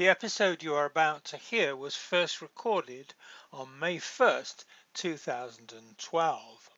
[0.00, 3.12] The episode you are about to hear was first recorded
[3.52, 6.70] on May 1st, 2012.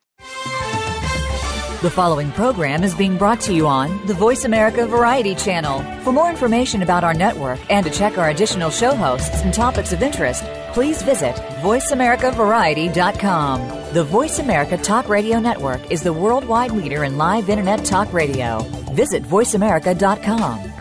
[1.83, 5.85] The following program is being brought to you on the Voice America Variety Channel.
[6.03, 9.93] For more information about our network and to check our additional show hosts and topics
[9.93, 10.43] of interest,
[10.73, 13.95] please visit VoiceAmericaVariety.com.
[13.95, 18.59] The Voice America Talk Radio Network is the worldwide leader in live Internet talk radio.
[18.95, 20.72] Visit VoiceAmerica.com.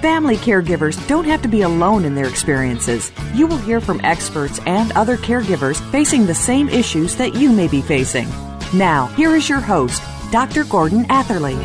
[0.00, 3.12] Family caregivers don't have to be alone in their experiences.
[3.34, 7.68] You will hear from experts and other caregivers facing the same issues that you may
[7.68, 8.26] be facing.
[8.72, 10.64] Now, here is your host, Dr.
[10.64, 11.56] Gordon Atherley.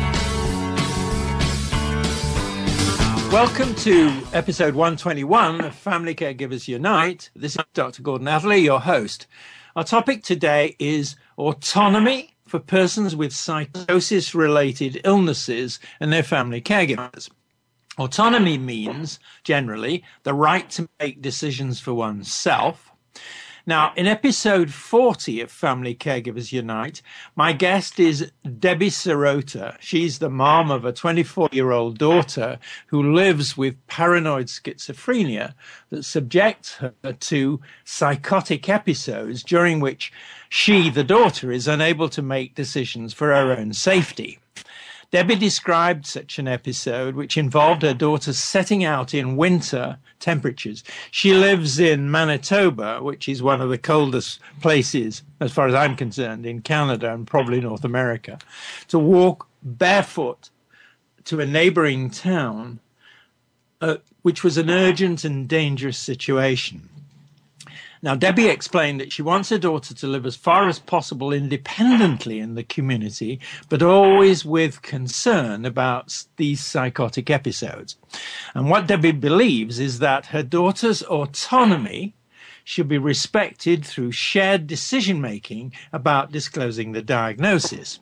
[3.32, 7.30] Welcome to episode 121 of Family Caregivers Unite.
[7.34, 8.02] This is Dr.
[8.02, 9.26] Gordon Atherley, your host.
[9.74, 17.30] Our topic today is autonomy for persons with psychosis related illnesses and their family caregivers.
[17.98, 22.92] Autonomy means, generally, the right to make decisions for oneself.
[23.68, 27.02] Now, in episode 40 of Family Caregivers Unite,
[27.34, 28.30] my guest is
[28.60, 29.76] Debbie Sirota.
[29.80, 35.54] She's the mom of a 24 year old daughter who lives with paranoid schizophrenia
[35.90, 40.12] that subjects her to psychotic episodes during which
[40.48, 44.38] she, the daughter, is unable to make decisions for her own safety.
[45.10, 50.82] Debbie described such an episode, which involved her daughter setting out in winter temperatures.
[51.10, 55.96] She lives in Manitoba, which is one of the coldest places, as far as I'm
[55.96, 58.38] concerned, in Canada and probably North America,
[58.88, 60.50] to walk barefoot
[61.24, 62.80] to a neighboring town,
[63.80, 66.88] uh, which was an urgent and dangerous situation.
[68.06, 72.38] Now, Debbie explained that she wants her daughter to live as far as possible independently
[72.38, 77.96] in the community, but always with concern about these psychotic episodes.
[78.54, 82.14] And what Debbie believes is that her daughter's autonomy
[82.62, 87.98] should be respected through shared decision making about disclosing the diagnosis.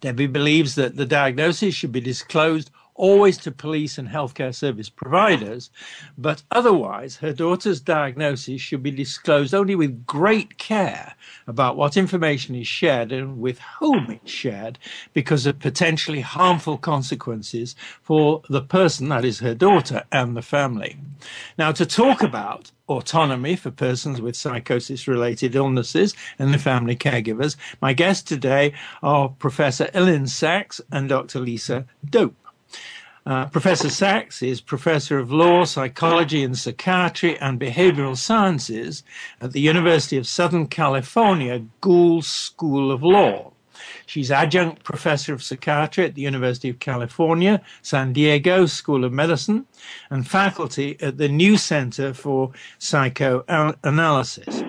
[0.00, 5.70] Debbie believes that the diagnosis should be disclosed always to police and healthcare service providers,
[6.18, 11.14] but otherwise, her daughter's diagnosis should be disclosed only with great care
[11.46, 14.78] about what information is shared and with whom it's shared
[15.14, 20.98] because of potentially harmful consequences for the person, that is her daughter, and the family.
[21.56, 27.56] Now, to talk about autonomy for persons with psychosis related illnesses and the family caregivers.
[27.80, 28.72] My guests today
[29.02, 31.40] are Professor Elyn Saks and Dr.
[31.40, 32.47] Lisa Doupe.
[33.28, 39.04] Uh, professor Saks is professor of law, psychology, and psychiatry and behavioral sciences
[39.42, 43.52] at the University of Southern California Gould School of Law.
[44.06, 49.66] She's adjunct professor of psychiatry at the University of California, San Diego School of Medicine,
[50.08, 54.62] and faculty at the New Center for Psychoanalysis.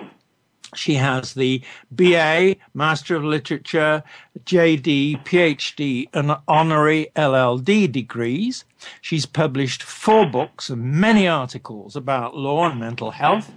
[0.74, 4.04] She has the BA, Master of Literature,
[4.44, 8.64] JD, PhD, and honorary LLD degrees.
[9.00, 13.52] She's published four books and many articles about law and mental health.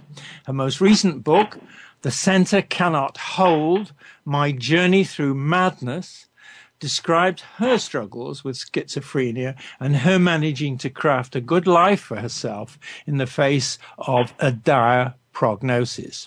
[0.46, 1.58] Her most recent book,
[2.02, 3.92] The Center Cannot Hold
[4.24, 6.26] My Journey Through Madness,
[6.80, 12.78] describes her struggles with schizophrenia and her managing to craft a good life for herself
[13.06, 16.26] in the face of a dire prognosis.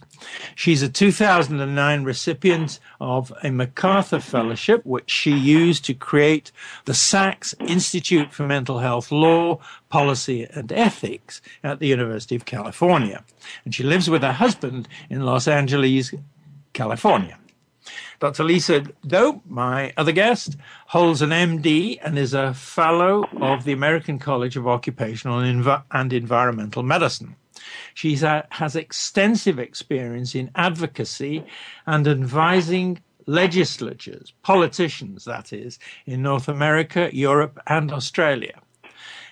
[0.54, 6.52] She's a 2009 recipient of a MacArthur Fellowship, which she used to create
[6.86, 9.60] the Saks Institute for Mental Health Law,
[9.90, 13.24] Policy and Ethics at the University of California.
[13.66, 16.14] And she lives with her husband in Los Angeles,
[16.74, 17.40] California.
[18.20, 18.44] Dr.
[18.44, 20.58] Lisa Doupe, my other guest,
[20.88, 25.84] holds an MD and is a fellow of the American College of Occupational and, Envi-
[25.92, 27.36] and Environmental Medicine.
[27.98, 31.44] She has extensive experience in advocacy
[31.88, 38.62] and advising legislatures, politicians, that is, in North America, Europe, and Australia.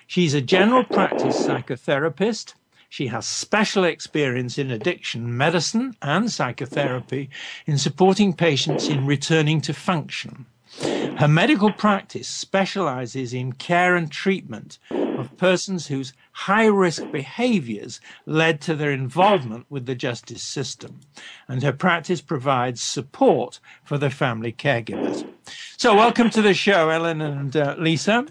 [0.08, 2.54] She's a general practice psychotherapist.
[2.88, 7.30] She has special experience in addiction medicine and psychotherapy
[7.66, 10.46] in supporting patients in returning to function.
[10.80, 18.60] Her medical practice specializes in care and treatment of persons whose high risk behaviors led
[18.62, 21.00] to their involvement with the justice system.
[21.48, 25.26] And her practice provides support for the family caregivers.
[25.78, 28.26] So, welcome to the show, Elyn and uh, Lisa.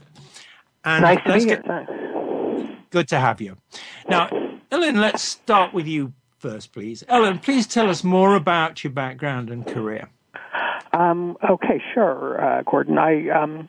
[0.83, 1.63] And nice to be here.
[1.65, 2.91] Get...
[2.91, 3.57] Good to have you.
[4.07, 4.27] Now,
[4.71, 7.03] Elyn, let's start with you first, please.
[7.09, 10.09] Elyn, please tell us more about your background and career.
[10.95, 12.97] Um, okay, sure, uh, Gordon.
[12.97, 13.67] I um,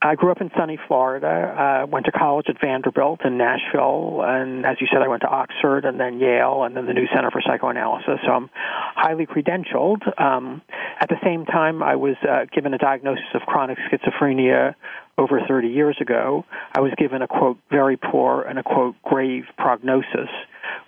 [0.00, 1.26] I grew up in sunny Florida.
[1.26, 5.28] Uh, went to college at Vanderbilt in Nashville, and as you said, I went to
[5.28, 8.20] Oxford and then Yale, and then the New Center for Psychoanalysis.
[8.24, 10.00] So I'm highly credentialed.
[10.20, 10.62] Um,
[11.00, 14.74] at the same time, I was uh, given a diagnosis of chronic schizophrenia
[15.18, 16.46] over 30 years ago.
[16.74, 20.30] I was given a quote very poor and a quote grave prognosis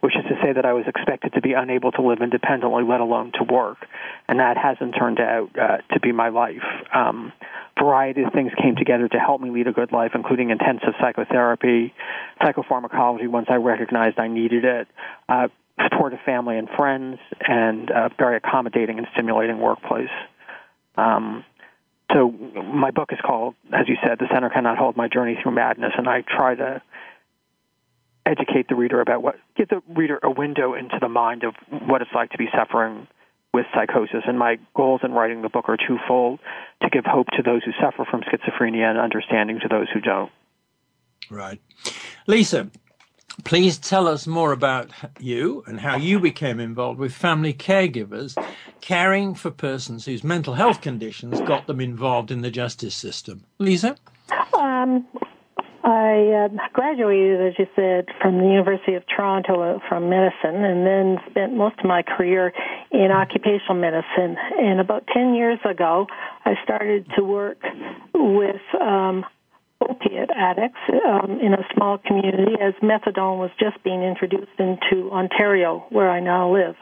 [0.00, 3.00] which is to say that I was expected to be unable to live independently, let
[3.00, 3.78] alone to work.
[4.28, 6.64] And that hasn't turned out uh, to be my life.
[6.94, 7.32] Um,
[7.78, 11.94] variety of things came together to help me lead a good life, including intensive psychotherapy,
[12.40, 14.88] psychopharmacology once I recognized I needed it,
[15.28, 15.48] uh,
[15.84, 20.10] support of family and friends, and a very accommodating and stimulating workplace.
[20.96, 21.44] Um,
[22.12, 25.52] so my book is called, as you said, "The Center Cannot Hold My Journey Through
[25.52, 26.82] Madness," and I try to
[28.30, 31.54] educate the reader about what, give the reader a window into the mind of
[31.88, 33.06] what it's like to be suffering
[33.52, 34.22] with psychosis.
[34.26, 36.38] And my goals in writing the book are twofold
[36.82, 40.30] to give hope to those who suffer from schizophrenia and understanding to those who don't.
[41.28, 41.60] Right.
[42.26, 42.70] Lisa,
[43.44, 48.40] please tell us more about you and how you became involved with family caregivers
[48.80, 53.44] caring for persons whose mental health conditions got them involved in the justice system.
[53.58, 53.96] Lisa?
[54.54, 55.06] Um,
[55.82, 60.86] I uh, graduated, as you said, from the University of Toronto uh, from medicine, and
[60.86, 62.52] then spent most of my career
[62.90, 64.36] in occupational medicine.
[64.58, 66.06] And about 10 years ago,
[66.44, 67.62] I started to work
[68.12, 69.24] with um,
[69.80, 75.86] opiate addicts um, in a small community as methadone was just being introduced into Ontario,
[75.88, 76.76] where I now live.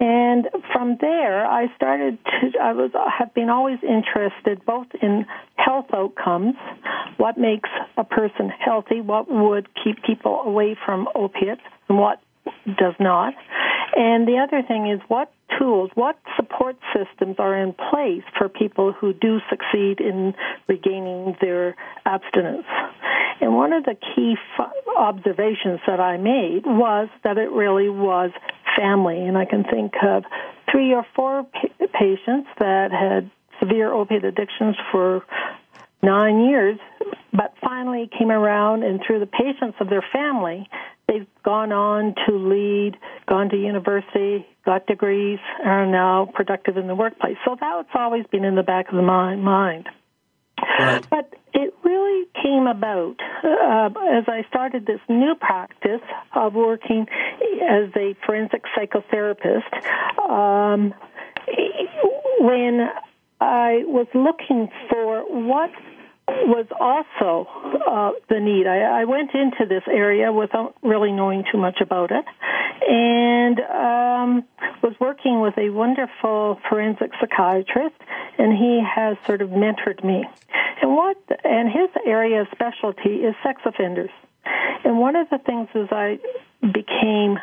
[0.00, 5.24] And from there, I started to, I was, have been always interested both in
[5.56, 6.56] health outcomes,
[7.16, 12.20] what makes a person healthy, what would keep people away from opiates, and what
[12.76, 13.34] does not.
[13.96, 18.92] And the other thing is what tools, what support systems are in place for people
[18.92, 20.34] who do succeed in
[20.66, 22.66] regaining their abstinence.
[23.40, 24.36] And one of the key
[24.96, 28.30] observations that I made was that it really was
[28.76, 29.24] family.
[29.24, 30.24] And I can think of
[30.70, 33.30] three or four pa- patients that had
[33.60, 35.24] severe opiate addictions for
[36.02, 36.78] nine years,
[37.32, 40.68] but finally came around and through the patience of their family,
[41.08, 46.86] they've gone on to lead, gone to university, got degrees, and are now productive in
[46.86, 47.36] the workplace.
[47.44, 49.88] So that's always been in the back of the mind.
[50.78, 51.06] Right.
[51.08, 56.02] But it really came about uh, as I started this new practice
[56.34, 57.06] of working
[57.62, 59.72] as a forensic psychotherapist.
[60.18, 60.94] Um,
[62.40, 62.88] when
[63.40, 65.70] I was looking for what
[66.28, 67.48] was also
[67.86, 68.66] uh, the need.
[68.66, 72.24] I, I went into this area without really knowing too much about it,
[72.88, 74.44] and um,
[74.82, 77.96] was working with a wonderful forensic psychiatrist,
[78.38, 80.24] and he has sort of mentored me.
[80.82, 84.10] And what and his area of specialty is sex offenders.
[84.84, 86.18] And one of the things as I
[86.60, 87.38] became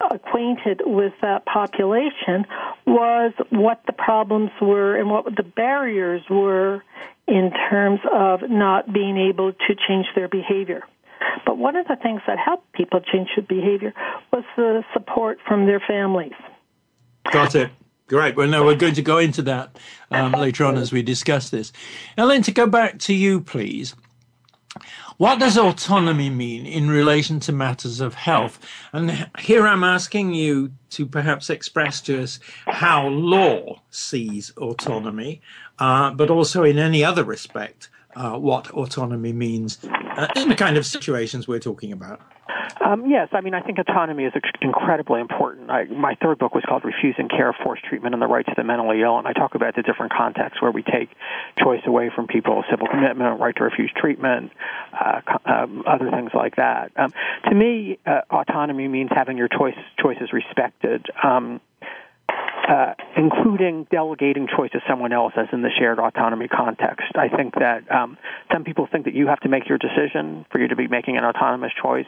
[0.00, 2.44] acquainted with that population
[2.86, 6.82] was what the problems were and what the barriers were
[7.26, 10.82] in terms of not being able to change their behavior.
[11.44, 13.92] But one of the things that helped people change their behavior
[14.32, 16.34] was the support from their families.
[17.32, 17.70] Got it.
[18.08, 18.36] Great.
[18.36, 19.76] Well, no, we're going to go into that
[20.12, 21.72] um, later on as we discuss this.
[22.16, 23.96] Elyn, to go back to you, please.
[25.16, 28.60] What does autonomy mean in relation to matters of health?
[28.92, 35.40] And here I'm asking you to perhaps express to us how law sees autonomy,
[35.78, 40.76] uh, but also in any other respect, uh, what autonomy means uh, in the kind
[40.76, 42.20] of situations we're talking about.
[42.84, 45.70] Um, yes, I mean, I think autonomy is incredibly important.
[45.70, 48.64] I, my third book was called Refusing Care, Forced Treatment, and the Rights of the
[48.64, 51.10] Mentally Ill, and I talk about the different contexts where we take
[51.62, 54.52] choice away from people, civil commitment, right to refuse treatment,
[54.92, 56.92] uh, um, other things like that.
[56.96, 57.12] Um,
[57.48, 61.06] to me, uh, autonomy means having your choice, choices respected.
[62.66, 67.12] Uh, including delegating choice to someone else, as in the shared autonomy context.
[67.14, 68.18] I think that um,
[68.52, 71.16] some people think that you have to make your decision for you to be making
[71.16, 72.06] an autonomous choice.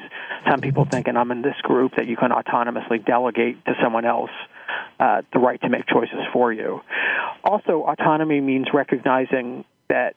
[0.50, 4.05] Some people think, and I'm in this group, that you can autonomously delegate to someone
[4.05, 4.33] else
[4.99, 6.81] uh, the right to make choices for you.
[7.45, 10.17] Also, autonomy means recognizing that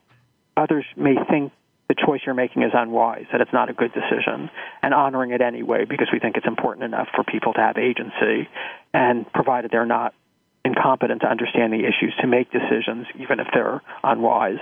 [0.56, 1.52] others may think
[1.88, 4.50] the choice you're making is unwise, that it's not a good decision,
[4.82, 8.48] and honoring it anyway because we think it's important enough for people to have agency,
[8.92, 10.14] and provided they're not
[10.64, 14.58] incompetent to understand the issues to make decisions, even if they're unwise.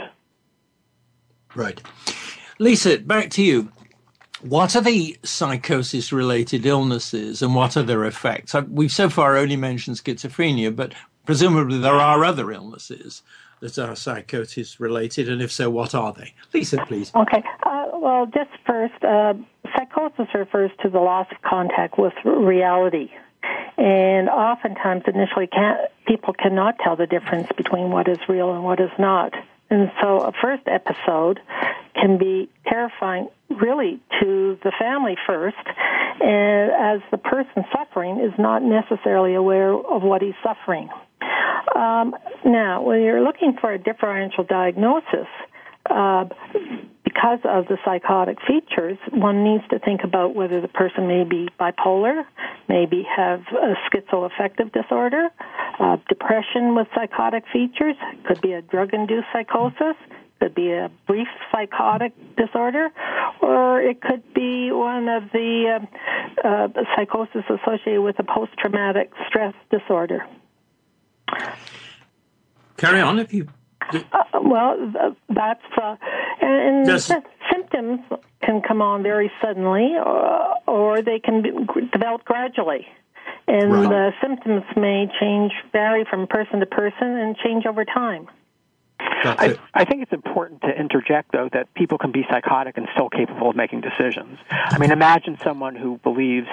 [1.54, 1.80] Right.
[2.58, 3.70] Lisa, back to you.
[4.42, 8.54] What are the psychosis related illnesses and what are their effects?
[8.68, 10.94] We've so far only mentioned schizophrenia, but
[11.26, 13.22] presumably there are other illnesses
[13.60, 16.32] that are psychosis related, and if so, what are they?
[16.54, 17.12] Lisa, please.
[17.14, 17.44] Okay.
[17.64, 19.34] Uh, well, just first, uh,
[19.76, 23.10] psychosis refers to the loss of contact with reality.
[23.76, 25.48] And oftentimes, initially,
[26.06, 29.32] people cannot tell the difference between what is real and what is not.
[29.70, 31.40] And so a first episode
[31.94, 35.56] can be terrifying really to the family first,
[36.20, 40.88] and as the person suffering is not necessarily aware of what he's suffering.
[41.74, 45.28] Um, now, when you're looking for a differential diagnosis,
[45.88, 46.26] uh,
[47.12, 51.48] because of the psychotic features, one needs to think about whether the person may be
[51.58, 52.24] bipolar,
[52.68, 55.28] maybe have a schizoaffective disorder,
[55.80, 59.96] uh, depression with psychotic features, could be a drug-induced psychosis,
[60.40, 62.90] could be a brief psychotic disorder,
[63.42, 65.80] or it could be one of the
[66.44, 70.24] uh, uh, psychosis associated with a post-traumatic stress disorder.
[72.76, 73.48] Carry on if you
[73.92, 74.92] uh, well,
[75.28, 75.96] that's uh,
[76.40, 78.00] and, and symptoms
[78.42, 81.50] can come on very suddenly, or, uh, or they can be,
[81.92, 82.86] develop gradually,
[83.46, 83.88] and right.
[83.88, 88.28] the symptoms may change, vary from person to person, and change over time.
[89.00, 93.08] I, I, think it's important to interject, though, that people can be psychotic and still
[93.08, 94.38] capable of making decisions.
[94.50, 96.48] I mean, imagine someone who believes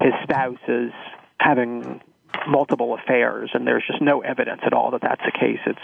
[0.00, 0.92] his spouse is
[1.38, 2.00] having
[2.46, 5.60] multiple affairs, and there's just no evidence at all that that's the case.
[5.66, 5.80] It's,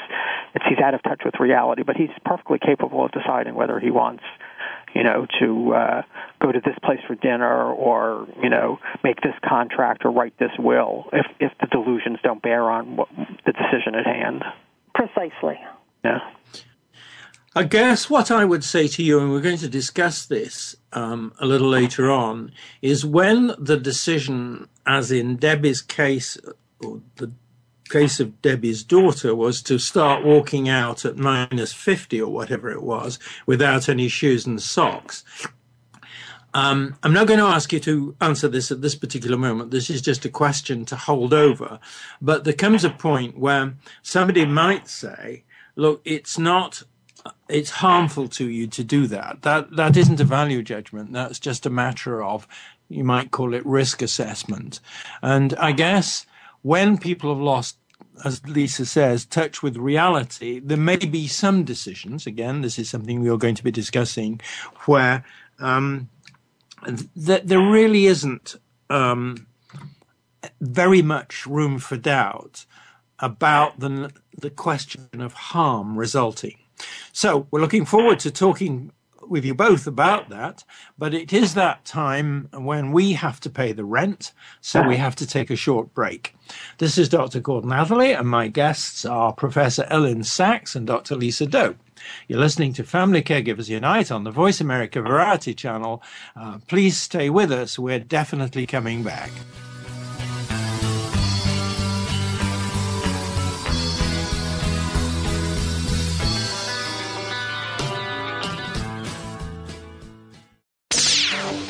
[0.55, 3.91] it's he's out of touch with reality, but he's perfectly capable of deciding whether he
[3.91, 4.25] wants,
[4.95, 6.03] you know, to uh,
[6.41, 10.53] go to this place for dinner or you know make this contract or write this
[10.59, 13.09] will if if the delusions don't bear on what,
[13.45, 14.45] the decision at hand.
[14.95, 15.59] Precisely.
[16.05, 16.21] Yeah.
[17.59, 21.33] I guess what I would say to you, and we're going to discuss this um,
[21.41, 26.39] a little later on, is when the decision, as in Debbie's case,
[26.79, 27.33] or the
[27.91, 32.81] case of Debbie's daughter, was to start walking out at minus 50 or whatever it
[32.81, 35.25] was without any shoes and socks.
[36.55, 39.73] Um, I'm not going to ask you to answer this at this particular moment.
[39.73, 41.81] This is just a question to hold over.
[42.23, 45.43] But there comes a point where somebody might say,
[45.75, 46.85] look, it's not
[47.49, 49.43] it's harmful to you to do that.
[49.43, 51.13] That that isn't a value judgment.
[51.13, 52.47] That's just a matter of
[52.89, 54.81] you might call it risk assessment.
[55.23, 56.27] And I guess
[56.63, 57.77] when people have lost
[58.25, 63.21] as Lisa says, touch with reality, there may be some decisions, again, this is something
[63.21, 64.41] we are going to be discussing,
[64.87, 65.25] where
[65.59, 66.09] um,
[66.85, 68.57] th- there really isn't
[68.91, 69.47] um,
[70.61, 72.67] very much room for doubt
[73.21, 76.57] about the, the question of harm resulting.
[77.13, 78.93] So we're looking forward to talking
[79.29, 80.65] with you both about that,
[80.97, 85.17] but it is that time when we have to pay the rent, so we have
[85.17, 86.35] to take a short break.
[86.79, 87.41] This is Dr.
[87.41, 91.17] Gordon Atherley, and my guests are Professor Elyn Saks and Dr.
[91.17, 91.79] Lisa Doupe.
[92.27, 96.03] You're listening to Family Caregivers Unite on the Voice America Variety Channel.
[96.37, 97.79] Uh, please stay with us.
[97.79, 99.31] We're definitely coming back.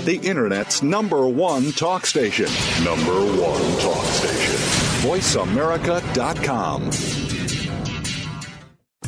[0.09, 2.47] The Internet's number one talk station.
[2.83, 4.55] Number one talk station.
[5.07, 6.91] VoiceAmerica.com.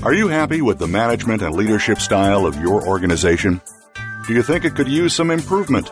[0.05, 3.63] Are you happy with the management and leadership style of your organization?
[4.27, 5.91] Do you think it could use some improvement?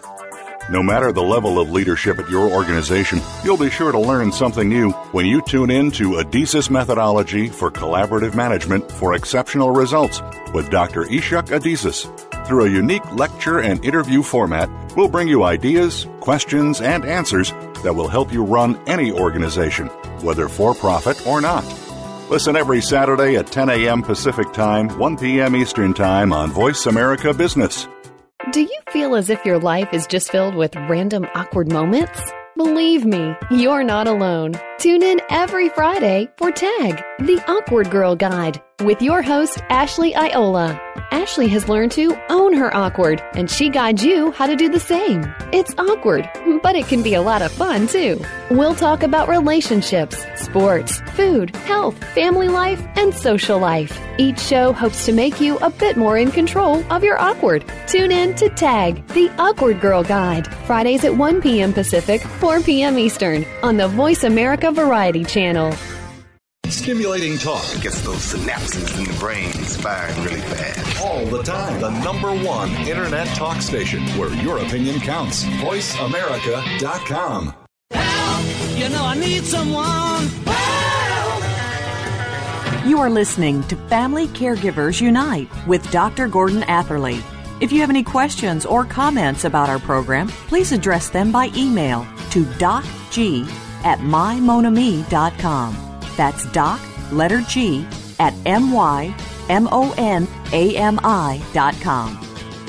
[0.71, 4.69] No matter the level of leadership at your organization, you'll be sure to learn something
[4.69, 10.21] new when you tune in to Adizes Methodology for Collaborative Management for Exceptional Results
[10.53, 11.05] with Dr.
[11.05, 12.28] Ichak Adizes.
[12.49, 17.53] Through a unique lecture and interview format, we'll bring you ideas, questions, and answers
[17.83, 19.89] that will help you run any organization,
[20.23, 21.63] whether for profit or not.
[22.31, 24.01] Listen every Saturday at 10 a.m.
[24.01, 25.57] Pacific Time, 1 p.m.
[25.57, 27.87] Eastern Time on Voice America Business.
[28.51, 32.19] Do you feel as if your life is just filled with random awkward moments?
[32.57, 34.55] Believe me, you're not alone.
[34.79, 40.81] Tune in every Friday for TAG, the Awkward Girl Guide, with your host, Ashley Iola.
[41.11, 44.79] Ashley has learned to own her awkward, and she guides you how to do the
[44.79, 45.25] same.
[45.53, 46.31] It's awkward,
[46.63, 48.21] but it can be a lot of fun too.
[48.51, 53.99] We'll talk about relationships, sports, food, health, family life, and social life.
[54.17, 57.65] Each show hopes to make you a bit more in control of your awkward.
[57.89, 61.73] Tune in to TAG, the Awkward Girl Guide, Fridays at 1 p.m.
[61.73, 62.99] Pacific, 4 p.m.
[62.99, 65.75] Eastern, on the Voice America Variety Channel.
[66.71, 71.03] Stimulating talk gets those synapses in the brain firing really fast.
[71.03, 71.81] All the time.
[71.81, 75.45] The number one internet talk station where your opinion counts.
[75.45, 77.55] VoiceAmerica.com.
[77.91, 78.45] Help!
[78.79, 80.27] You know I need someone.
[80.47, 81.45] Help!
[82.87, 86.29] You are listening to Family Caregivers Unite with Dr.
[86.29, 87.23] Gordon Atherley.
[87.61, 92.07] If you have any questions or comments about our program, please address them by email
[92.31, 93.49] to docg
[93.85, 95.88] at mymonami.com.
[96.19, 96.81] That's doc,
[97.13, 97.87] letter G,
[98.19, 99.13] at M-Y-M-O-N-A-M-I
[101.55, 102.19] dot com.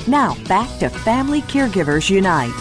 [0.06, 2.54] Now, back to Family Caregivers Unite.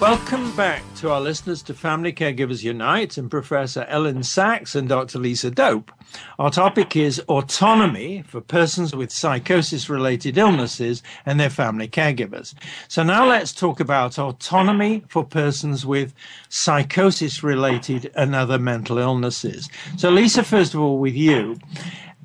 [0.00, 5.18] Welcome back to our listeners to Family Caregivers Unite and Professor Elyn Saks and Dr.
[5.18, 5.90] Lisa Doupe.
[6.38, 12.54] Our topic is autonomy for persons with psychosis related illnesses and their family caregivers.
[12.88, 16.14] So now let's talk about autonomy for persons with
[16.48, 19.68] psychosis related and other mental illnesses.
[19.98, 21.58] So, Lisa, first of all, with you.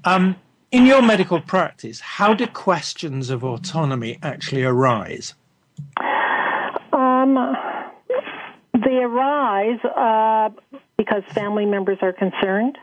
[0.05, 0.37] Um,
[0.71, 5.33] in your medical practice, how do questions of autonomy actually arise?
[6.93, 7.57] Um,
[8.83, 10.49] they arise uh,
[10.97, 12.77] because family members are concerned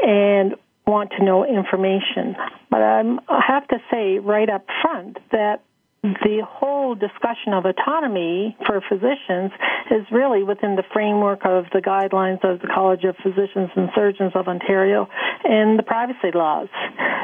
[0.00, 0.54] and
[0.86, 2.36] want to know information.
[2.70, 5.62] But um, I have to say right up front that
[6.02, 9.50] the whole discussion of autonomy for physicians
[9.90, 14.32] is really within the framework of the guidelines of the College of Physicians and Surgeons
[14.34, 15.08] of Ontario
[15.44, 16.68] and the privacy laws.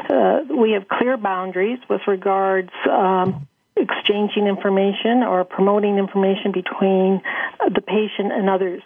[0.09, 7.21] Uh, we have clear boundaries with regards um, exchanging information or promoting information between
[7.59, 8.81] uh, the patient and others.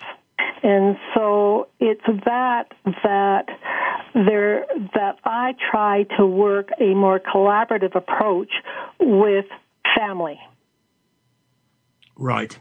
[0.63, 2.71] And so it's that
[3.03, 3.45] that
[4.13, 8.51] there that I try to work a more collaborative approach
[8.99, 9.45] with
[9.95, 10.39] family.
[12.15, 12.57] Right.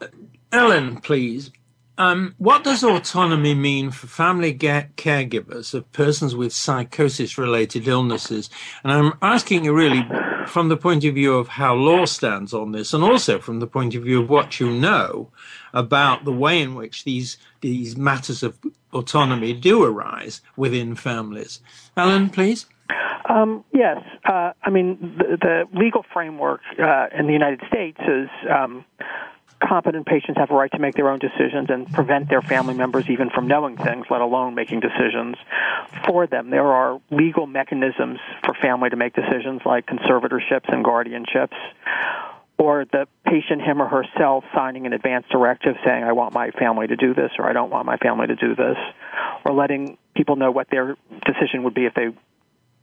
[0.00, 0.06] Uh,
[0.50, 1.50] Elyn, please.
[1.96, 8.50] Um, what does autonomy mean for family caregivers of persons with psychosis related illnesses?
[8.82, 10.04] And I'm asking you really
[10.46, 13.66] from the point of view of how law stands on this, and also from the
[13.66, 15.30] point of view of what you know
[15.72, 18.58] about the way in which these these matters of
[18.92, 21.60] autonomy do arise within families.
[21.96, 22.66] Elyn, please.
[23.28, 28.28] Um, yes, uh, I mean the, the legal framework uh, in the United States is
[28.50, 28.84] um,
[29.66, 33.04] competent patients have a right to make their own decisions and prevent their family members
[33.08, 35.36] even from knowing things, let alone making decisions
[36.06, 36.50] for them.
[36.50, 41.56] There are legal mechanisms for family to make decisions like conservatorships and guardianships
[42.56, 46.86] or the patient him or herself signing an advance directive saying I want my family
[46.86, 48.76] to do this or I don't want my family to do this
[49.44, 50.96] or letting people know what their
[51.26, 52.08] decision would be if they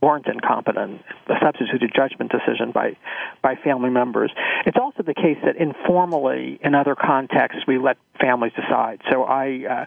[0.01, 2.97] weren't incompetent, a substituted judgment decision by,
[3.41, 4.31] by family members.
[4.65, 9.01] It's also the case that informally, in other contexts, we let families decide.
[9.11, 9.85] So I uh,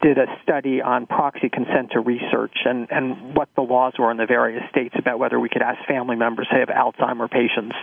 [0.00, 4.16] did a study on proxy consent to research and, and what the laws were in
[4.16, 7.76] the various states about whether we could ask family members, say, of Alzheimer patients,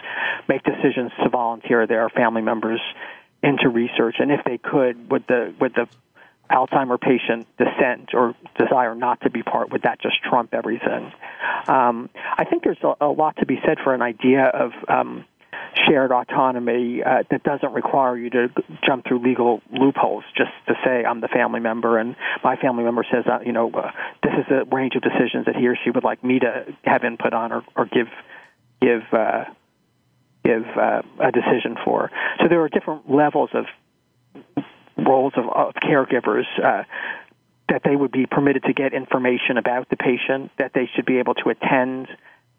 [0.49, 2.81] make decisions to volunteer their family members
[3.41, 5.87] into research, and if they could, would the would the
[6.51, 11.11] Alzheimer patient dissent or desire not to be part, would that just trump everything?
[11.67, 15.25] Um, I think there's a, a, lot to be said for an idea of um,
[15.87, 18.47] shared autonomy uh, that doesn't require you to
[18.85, 23.05] jump through legal loopholes just to say I'm the family member and my family member
[23.11, 23.91] says uh, you know uh,
[24.23, 27.03] this is the range of decisions that he or she would like me to have
[27.03, 28.07] input on or, or give
[28.81, 29.45] give uh,
[30.43, 32.11] give uh, a decision for.
[32.39, 33.65] So there are different levels of
[34.99, 36.83] roles of, of caregivers uh,
[37.69, 41.19] that they would be permitted to get information about the patient, that they should be
[41.19, 42.07] able to attend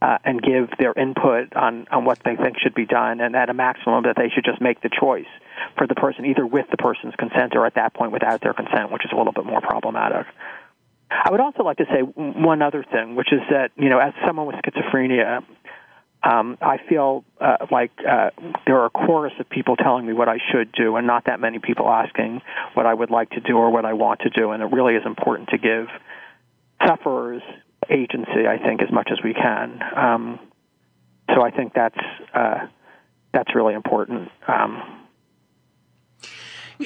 [0.03, 3.51] uh, and give their input on, on what they think should be done, and at
[3.51, 5.29] a maximum that they should just make the choice
[5.77, 8.91] for the person, either with the person's consent or at that point without their consent,
[8.91, 10.27] which is a little bit more problematic.
[11.11, 14.15] I would also like to say one other thing, which is that, you know, as
[14.25, 15.45] someone with schizophrenia,
[16.23, 18.31] um, I feel uh, like uh,
[18.67, 21.41] there are a chorus of people telling me what I should do, and not that
[21.41, 22.43] many people asking
[22.75, 24.51] what I would like to do or what I want to do.
[24.51, 25.87] And it really is important to give
[26.87, 27.43] sufferers
[27.89, 29.81] agency, I think, as much as we can.
[29.97, 30.39] Um,
[31.35, 31.99] so I think that's
[32.35, 32.67] uh,
[33.33, 34.31] that's really important.
[34.47, 34.83] Um,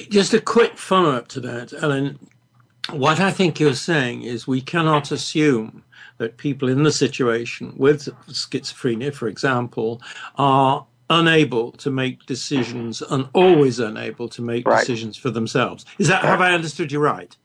[0.09, 2.19] Just a quick follow up to that, Elyn.
[2.91, 5.83] What I think you're saying is we cannot assume
[6.17, 10.01] that people in the situation with schizophrenia, for example,
[10.37, 14.79] are unable to make decisions and always unable to make Right.
[14.79, 15.85] decisions for themselves.
[15.99, 17.35] Is that have I understood you right?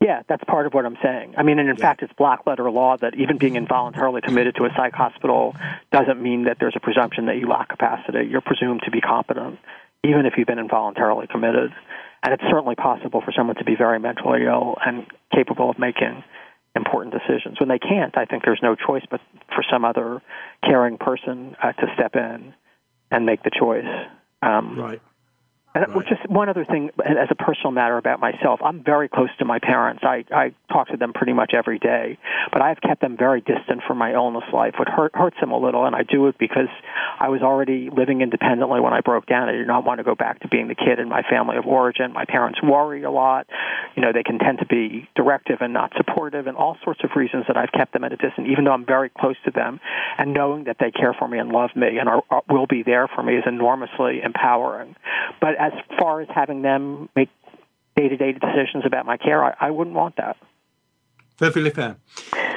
[0.00, 1.34] Yeah, that's part of what I'm saying.
[1.36, 4.64] I mean, and in fact, it's black letter law that even being involuntarily committed to
[4.64, 5.56] a psych hospital
[5.90, 8.28] doesn't mean that there's a presumption that you lack capacity.
[8.30, 9.58] You're presumed to be competent,
[10.04, 11.72] even if you've been involuntarily committed.
[12.22, 16.22] And it's certainly possible for someone to be very mentally ill and capable of making
[16.74, 17.58] important decisions.
[17.60, 19.20] When they can't, I think there's no choice but
[19.54, 20.22] for some other
[20.62, 22.54] caring person uh, to step in
[23.10, 23.86] and make the choice.
[24.42, 25.02] Um, right.
[25.74, 29.44] And just one other thing, as a personal matter about myself, I'm very close to
[29.44, 30.02] my parents.
[30.02, 32.18] I, I talk to them pretty much every day,
[32.52, 34.74] but I've kept them very distant from my illness life.
[34.80, 36.68] It hurt, hurts them a little, and I do it because
[37.20, 39.50] I was already living independently when I broke down.
[39.50, 41.66] I did not want to go back to being the kid in my family of
[41.66, 42.12] origin.
[42.14, 43.46] My parents worry a lot.
[43.94, 47.10] You know, they can tend to be directive and not supportive, and all sorts of
[47.14, 49.80] reasons that I've kept them at a distance, even though I'm very close to them,
[50.16, 52.82] and knowing that they care for me and love me and are, are, will be
[52.82, 54.96] there for me is enormously empowering.
[55.40, 57.28] But as far as having them make
[57.96, 60.36] day-to-day decisions about my care, I, I wouldn't want that.
[61.36, 61.96] Perfectly fair.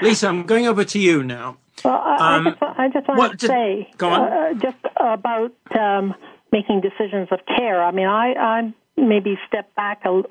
[0.02, 1.58] Lisa, I'm going over to you now.
[1.86, 4.22] Well, I, Um, I just, I just want what to did- say go on.
[4.22, 6.16] Uh, just about um,
[6.52, 7.84] making decisions of care.
[7.84, 10.22] I mean, I, I maybe step back a,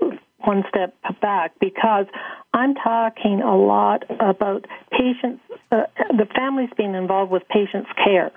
[0.44, 2.06] one step back because
[2.54, 8.30] I'm talking a lot about patients, uh, the families being involved with patients' care,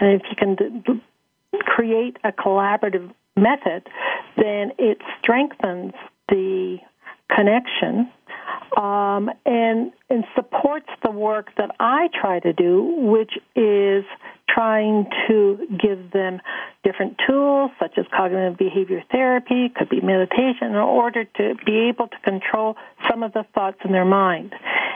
[0.00, 1.02] and if you can d- d-
[1.60, 3.86] create a collaborative method,
[4.36, 5.92] then it strengthens
[6.28, 6.78] the
[7.34, 8.10] connection
[8.76, 14.04] um, and and supports the work that I try to do, which is
[14.48, 16.40] trying to give them
[16.84, 22.08] different tools such as cognitive behavior therapy, could be meditation, in order to be able
[22.08, 22.76] to control
[23.10, 24.52] some of the thoughts in their mind.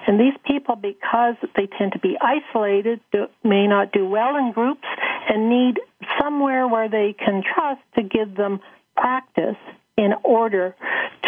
[0.06, 4.52] And these people, because they tend to be isolated, do, may not do well in
[4.52, 4.86] groups,
[5.28, 5.80] and need
[6.20, 8.60] somewhere where they can trust to give them
[8.96, 9.56] practice
[9.96, 10.76] in order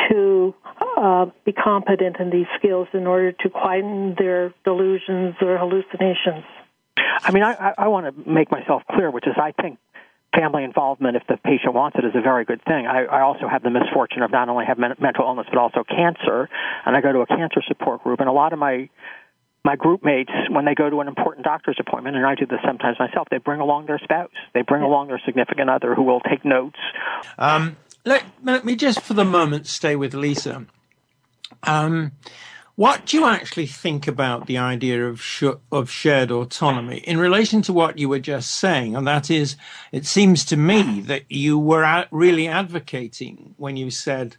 [0.09, 0.55] to
[0.97, 6.45] uh, be competent in these skills, in order to quieten their delusions or hallucinations.
[7.23, 9.79] I mean, I, I, I want to make myself clear, which is I think
[10.35, 12.87] family involvement, if the patient wants it, is a very good thing.
[12.87, 15.83] I, I also have the misfortune of not only have men- mental illness but also
[15.85, 16.49] cancer,
[16.87, 18.89] and I go to a cancer support group, and a lot of my
[19.63, 22.61] my group mates, when they go to an important doctor's appointment, and I do this
[22.65, 24.31] sometimes myself, they bring along their spouse.
[24.55, 26.79] They bring along their significant other who will take notes.
[27.39, 30.65] Um, let, let me just for the moment stay with Lisa.
[31.65, 32.13] Um,
[32.81, 37.61] what do you actually think about the idea of sh- of shared autonomy in relation
[37.61, 38.97] to what you were just saying?
[38.97, 39.57] And that is,
[39.93, 44.39] it seems to me that you were really advocating when you said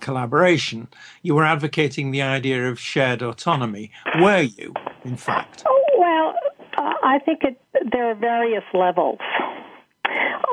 [0.00, 0.88] collaboration.
[1.20, 3.90] You were advocating the idea of shared autonomy.
[4.18, 4.72] Were you,
[5.04, 5.62] in fact?
[5.66, 6.34] oh, Well,
[6.78, 7.60] uh, I think it,
[7.92, 9.18] there are various levels.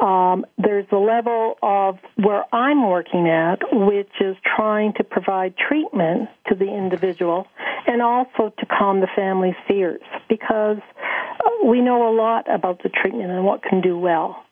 [0.02, 6.30] Um, there's a level of where I'm working at, which is trying to provide treatment
[6.48, 7.48] to the individual
[7.86, 12.90] and also to calm the family's fears because uh, we know a lot about the
[12.90, 14.46] treatment and what can do well.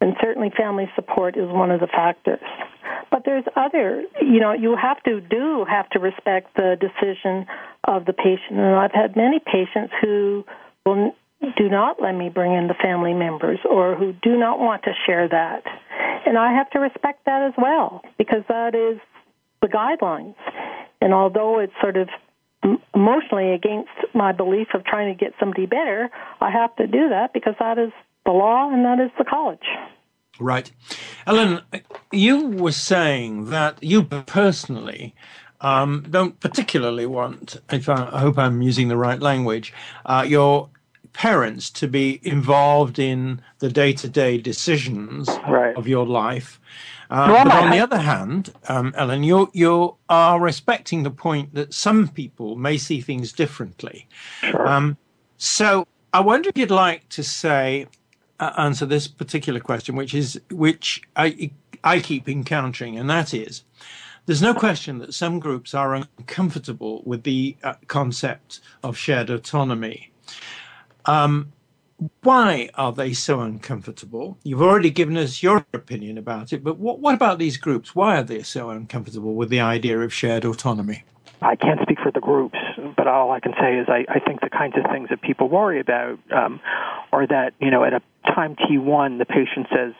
[0.00, 2.40] And certainly family support is one of the factors.
[3.10, 7.46] But there's other, you know, you have to do have to respect the decision
[7.84, 8.58] of the patient.
[8.58, 10.44] And I've had many patients who
[10.86, 11.14] will
[11.56, 14.92] do not let me bring in the family members or who do not want to
[15.06, 15.62] share that.
[16.26, 19.00] And I have to respect that as well because that is
[19.62, 20.34] the guidelines.
[21.00, 22.08] And although it's sort of
[22.94, 27.32] emotionally against my belief of trying to get somebody better, I have to do that
[27.32, 27.90] because that is
[28.26, 29.64] the law and that is the college.
[30.38, 30.70] Right.
[31.26, 31.62] Elyn,
[32.12, 35.14] you were saying that you personally
[35.60, 39.72] um, don't particularly want, if I, I hope I'm using the right language,
[40.06, 40.70] uh, your
[41.12, 45.76] parents to be involved in the day to day decisions Right.
[45.76, 46.60] of your life.
[47.10, 51.10] Uh, Well, but I- on the other hand, um, Elyn, you you are respecting the
[51.10, 54.06] point that some people may see things differently.
[54.42, 54.66] Sure.
[54.68, 54.96] Um,
[55.36, 57.86] so I wonder if you'd like to say
[58.38, 61.50] uh, answer this particular question, which is which I
[61.84, 63.64] I keep encountering, and that is,
[64.26, 70.10] there's no question that some groups are uncomfortable with the uh, concept of shared autonomy.
[71.06, 71.52] Um,
[72.22, 74.38] why are they so uncomfortable?
[74.42, 77.94] You've already given us your opinion about it, but what, what about these groups?
[77.94, 81.04] Why are they so uncomfortable with the idea of shared autonomy?
[81.42, 82.58] I can't speak for the groups,
[82.96, 85.48] but all I can say is I, I think the kinds of things that people
[85.48, 86.60] worry about um,
[87.12, 89.94] are that, you know, at a time T1, the patient says,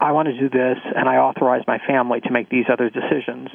[0.00, 3.48] I want to do this, and I authorize my family to make these other decisions.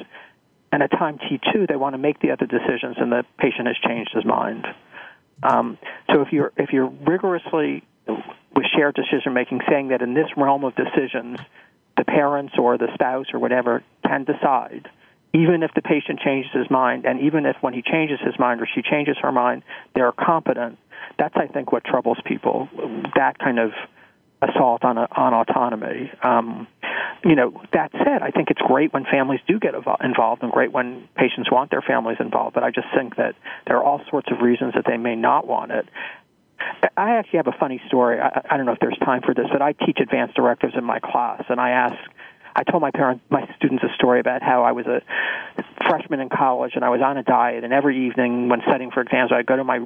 [0.72, 3.76] And at time T2, they want to make the other decisions, and the patient has
[3.76, 4.66] changed his mind.
[5.42, 5.78] Um,
[6.12, 10.64] so if you're if you're rigorously with shared decision making, saying that in this realm
[10.64, 11.38] of decisions,
[11.96, 14.88] the parents or the spouse or whatever can decide,
[15.32, 18.60] even if the patient changes his mind, and even if when he changes his mind
[18.60, 19.62] or she changes her mind,
[19.94, 20.78] they're competent.
[21.18, 22.68] That's I think what troubles people.
[23.14, 23.70] That kind of
[24.42, 26.10] assault on on autonomy.
[26.22, 26.66] Um,
[27.24, 30.72] you know, that said, I think it's great when families do get involved, and great
[30.72, 32.54] when patients want their families involved.
[32.54, 33.34] But I just think that
[33.66, 35.86] there are all sorts of reasons that they may not want it.
[36.96, 38.20] I actually have a funny story.
[38.20, 40.84] I, I don't know if there's time for this, but I teach advanced directives in
[40.84, 41.96] my class, and I ask
[42.54, 45.02] I told my parents, my students, a story about how I was a
[45.88, 49.00] freshman in college and I was on a diet, and every evening when studying for
[49.00, 49.80] exams, I'd go to my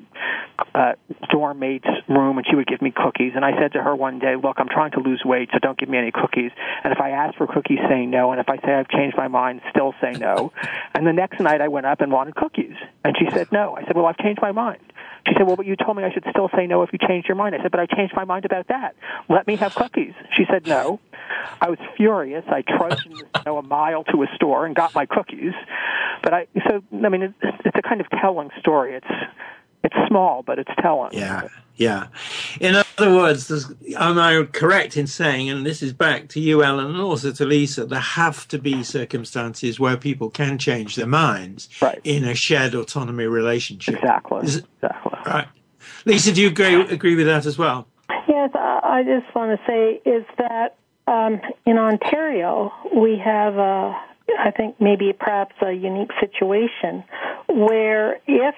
[0.74, 0.92] uh,
[1.30, 3.32] dorm mate's room and she would give me cookies.
[3.34, 5.78] And I said to her one day, "Look, I'm trying to lose weight, so don't
[5.78, 6.50] give me any cookies.
[6.82, 8.32] And if I ask for cookies, say no.
[8.32, 10.52] And if I say I've changed my mind, still say no."
[10.94, 13.76] and the next night, I went up and wanted cookies, and she said no.
[13.76, 14.80] I said, "Well, I've changed my mind."
[15.26, 17.28] She said, Well, but you told me I should still say no if you changed
[17.28, 17.54] your mind.
[17.54, 18.94] I said, But I changed my mind about that.
[19.28, 20.12] Let me have cookies.
[20.36, 21.00] She said, No.
[21.60, 22.44] I was furious.
[22.48, 25.52] I trudged you know, a mile to a store and got my cookies.
[26.22, 28.94] But I, so, I mean, it, it's a kind of telling story.
[28.94, 29.06] It's,
[29.84, 31.12] it's small, but it's telling.
[31.12, 32.06] Yeah, yeah.
[32.60, 33.50] In other words,
[33.96, 37.44] am I correct in saying, and this is back to you, Elyn, and also to
[37.44, 42.00] Lisa, there have to be circumstances where people can change their minds right.
[42.04, 43.96] in a shared autonomy relationship.
[43.96, 44.38] Exactly.
[44.38, 45.18] It, exactly.
[45.26, 45.48] Right.
[46.04, 47.86] Lisa, do you agree, agree with that as well?
[48.28, 53.94] Yes, I just want to say is that um, in Ontario we have a,
[54.38, 57.04] I think maybe perhaps a unique situation
[57.48, 58.54] where if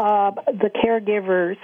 [0.00, 1.58] uh, the caregivers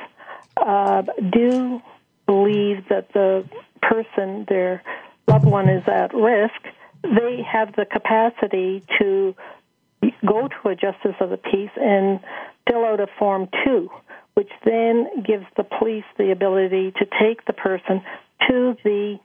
[0.58, 1.80] uh, do
[2.26, 3.48] believe that the
[3.80, 4.82] person, their
[5.26, 6.60] loved one, is at risk,
[7.02, 9.34] they have the capacity to
[10.26, 12.20] go to a justice of the peace and
[12.68, 13.88] fill out a form two,
[14.34, 18.02] which then gives the police the ability to take the person
[18.48, 19.18] to the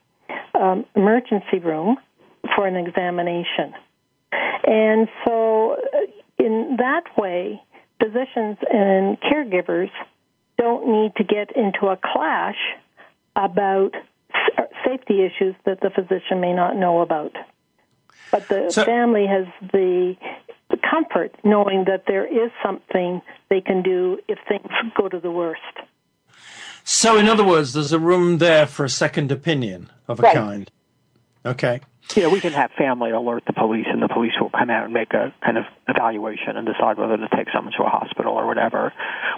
[0.53, 1.97] um, emergency room
[2.55, 3.73] for an examination.
[4.31, 5.97] And so, uh,
[6.37, 7.61] in that way,
[8.01, 9.89] physicians and caregivers
[10.57, 12.57] don't need to get into a clash
[13.35, 13.91] about
[14.85, 17.35] safety issues that the physician may not know about.
[18.31, 20.15] But the so, family has the,
[20.69, 25.31] the comfort knowing that there is something they can do if things go to the
[25.31, 25.61] worst.
[26.83, 30.35] So, in other words, there's a room there for a second opinion of a right.
[30.35, 30.71] kind.
[31.45, 31.81] Okay.
[32.15, 34.93] Yeah, we can have family alert the police, and the police will come out and
[34.93, 38.47] make a kind of evaluation and decide whether to take someone to a hospital or
[38.47, 38.91] whatever.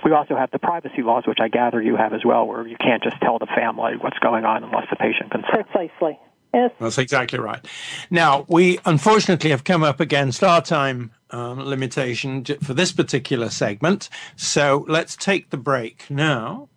[0.03, 2.77] We also have the privacy laws, which I gather you have as well, where you
[2.77, 5.69] can't just tell the family what's going on unless the patient consents.
[5.71, 6.19] Precisely.
[6.53, 6.71] Yes.
[6.79, 7.65] That's exactly right.
[8.11, 14.09] Now, we unfortunately have come up against our time um, limitation for this particular segment,
[14.35, 16.69] so let's take the break now.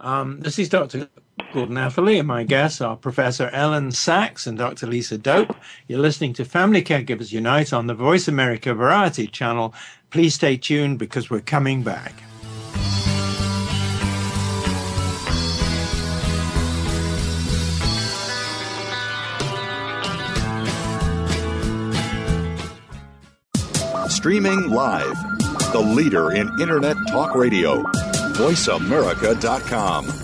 [0.00, 1.08] Um, this is Dr.
[1.52, 4.86] Gordon Atherley, and my guests are Professor Elyn Saks and Dr.
[4.86, 5.54] Lisa Doupe.
[5.88, 9.74] You're listening to Family Caregivers Unite on the Voice America Variety channel.
[10.10, 12.12] Please stay tuned because we're coming back.
[24.08, 25.16] Streaming live,
[25.72, 27.82] the leader in Internet Talk Radio,
[28.34, 30.23] VoiceAmerica.com.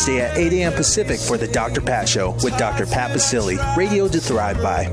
[0.01, 0.73] Thursday at 8 a.m.
[0.73, 1.79] Pacific for the Dr.
[1.79, 2.87] Pat Show with Dr.
[2.87, 4.85] Pat Baccili, radio to thrive by.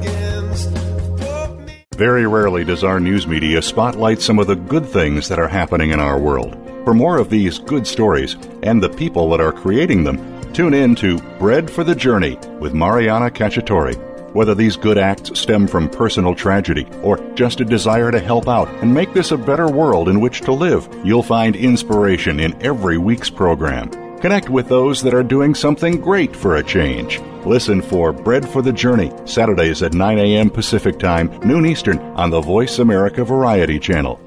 [1.96, 5.92] Very rarely does our news media spotlight some of the good things that are happening
[5.92, 6.54] in our world.
[6.84, 10.94] For more of these good stories and the people that are creating them, tune in
[10.96, 13.96] to Bread for the Journey with Mariana Cacciatore.
[14.34, 18.68] Whether these good acts stem from personal tragedy or just a desire to help out
[18.82, 22.98] and make this a better world in which to live, you'll find inspiration in every
[22.98, 24.07] week's program.
[24.20, 27.20] Connect with those that are doing something great for a change.
[27.46, 30.50] Listen for Bread for the Journey, Saturdays at 9 a.m.
[30.50, 34.20] Pacific Time, noon Eastern, on the Voice America Variety Channel.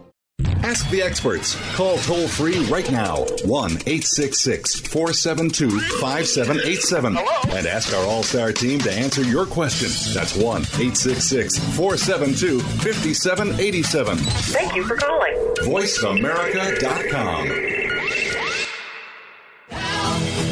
[0.64, 1.56] Ask the experts.
[1.76, 8.80] Call toll free right now 1 866 472 5787 and ask our All Star team
[8.80, 9.90] to answer your question.
[10.14, 14.18] That's 1 866 472 5787.
[14.18, 15.34] Thank you for calling.
[15.62, 17.71] VoiceAmerica.com.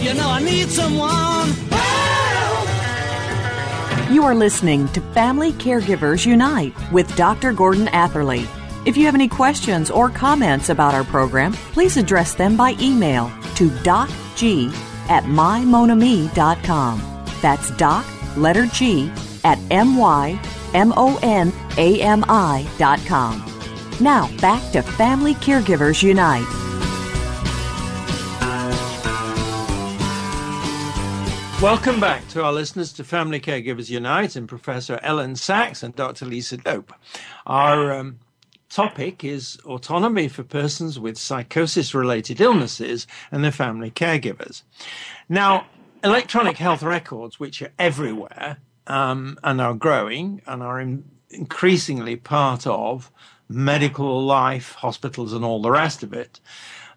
[0.10, 1.50] You know I need someone.
[4.12, 7.54] You are listening to Family Caregivers Unite with Dr.
[7.54, 8.48] Gordon Atherley.
[8.88, 13.32] If you have any questions or comments about our program, please address them by email
[13.58, 14.74] to docg
[15.10, 17.24] at mymonami.com.
[17.43, 18.04] That's doc,
[18.36, 19.12] letter G,
[19.43, 20.36] at M-Y-M-O-N-A-M-I.com.
[24.00, 26.68] Now, back to Family Caregivers Unite.
[31.62, 36.26] Welcome back to our listeners to Family Caregivers Unite and Professor Elyn Saks and Dr.
[36.26, 36.93] Lisa Doupe.
[37.45, 38.19] Our um,
[38.69, 44.63] topic is autonomy for persons with psychosis related illnesses and their family caregivers.
[45.28, 45.65] Now,
[46.02, 52.65] electronic health records, which are everywhere um, and are growing and are in, increasingly part
[52.67, 53.12] of
[53.50, 56.39] medical life, hospitals, and all the rest of it,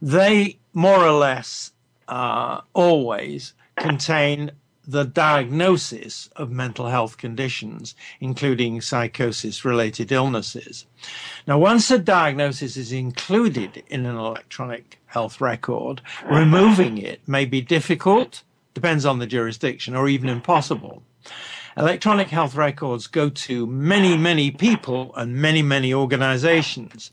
[0.01, 1.73] they more or less
[2.07, 4.53] uh, always contain
[4.87, 10.87] the diagnosis of mental health conditions, including psychosis related illnesses.
[11.47, 17.61] Now, once a diagnosis is included in an electronic health record, removing it may be
[17.61, 18.43] difficult,
[18.75, 21.03] depends on the jurisdiction, or even impossible.
[21.77, 27.13] Electronic health records go to many, many people and many, many organizations.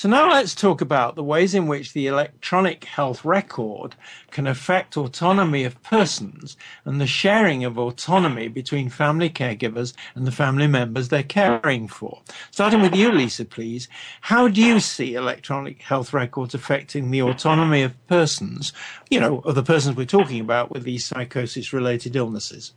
[0.00, 3.96] So now let's talk about the ways in which the electronic health record
[4.30, 10.32] can affect autonomy of persons and the sharing of autonomy between family caregivers and the
[10.32, 12.22] family members they're caring for.
[12.50, 13.88] Starting with you, Lisa, please.
[14.22, 18.72] How do you see electronic health records affecting the autonomy of persons,
[19.10, 22.72] you know, of the persons we're talking about with these psychosis related illnesses?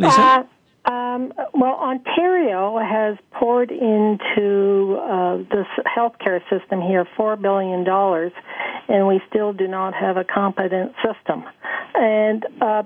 [0.00, 0.20] Lisa?
[0.20, 0.44] Uh,
[0.86, 7.84] um, well, Ontario has poured into uh, this healthcare system here $4 billion,
[8.88, 11.44] and we still do not have a competent system.
[11.94, 12.82] And uh,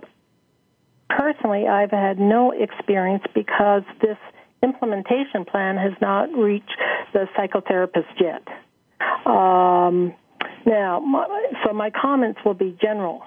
[1.10, 4.16] personally, I've had no experience because this
[4.62, 6.76] implementation plan has not reached
[7.12, 8.46] the psychotherapists yet.
[9.26, 10.14] Um,
[10.66, 13.22] now, my, so my comments will be general.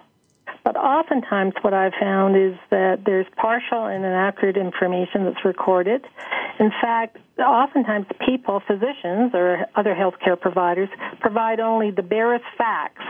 [0.63, 6.05] But oftentimes, what I've found is that there's partial and inaccurate information that's recorded.
[6.57, 10.87] In fact, oftentimes people, physicians or other healthcare providers,
[11.19, 13.01] provide only the barest facts.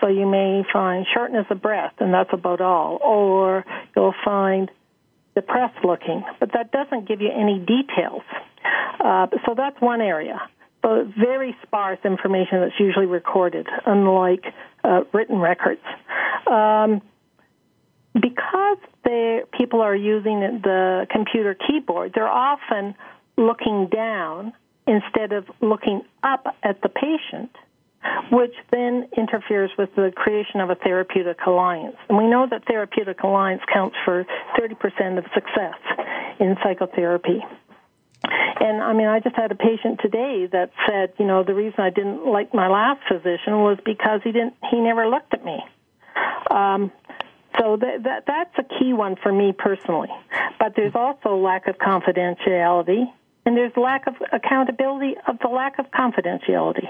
[0.00, 2.98] So you may find shortness of breath, and that's about all.
[3.02, 4.70] Or you'll find
[5.34, 8.22] depressed looking, but that doesn't give you any details.
[9.00, 10.40] Uh, so that's one area.
[10.82, 14.44] So very sparse information that's usually recorded, unlike
[14.84, 15.80] uh, written records.
[16.50, 17.02] Um,
[18.14, 22.94] because they, people are using the computer keyboard, they're often
[23.36, 24.52] looking down
[24.86, 27.50] instead of looking up at the patient,
[28.30, 31.96] which then interferes with the creation of a therapeutic alliance.
[32.08, 34.26] And we know that therapeutic alliance counts for
[34.58, 35.78] 30% of success
[36.40, 37.42] in psychotherapy.
[38.24, 41.80] And I mean, I just had a patient today that said, you know, the reason
[41.80, 45.58] I didn't like my last physician was because he didn't, he never looked at me.
[46.50, 46.92] Um,
[47.58, 50.08] so that, that that's a key one for me personally.
[50.58, 53.04] But there's also lack of confidentiality,
[53.44, 56.86] and there's lack of accountability of the lack of confidentiality,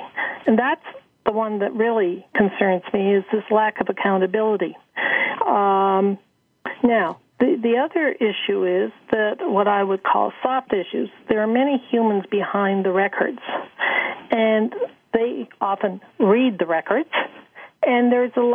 [0.46, 0.84] and that's
[1.24, 4.76] the one that really concerns me is this lack of accountability.
[5.46, 6.18] Um,
[6.82, 11.10] now, the, the other issue is that what I would call soft issues.
[11.28, 13.40] There are many humans behind the records,
[14.30, 14.72] and
[15.12, 17.10] they often read the records,
[17.84, 18.52] and there's a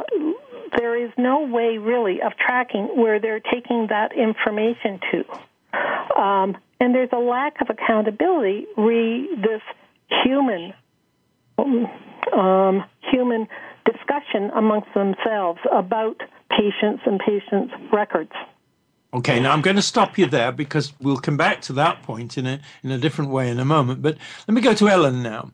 [0.78, 6.96] there is no way really of tracking where they're taking that information to, um, and
[6.96, 8.68] there's a lack of accountability.
[8.78, 9.62] Re this
[10.24, 10.74] human
[11.58, 13.48] um, human
[13.84, 18.32] discussion amongst themselves about patients and patients' records.
[19.14, 22.38] Okay, now I'm going to stop you there because we'll come back to that point
[22.38, 24.02] in a in a different way in a moment.
[24.02, 24.18] But
[24.48, 25.52] let me go to Elyn now.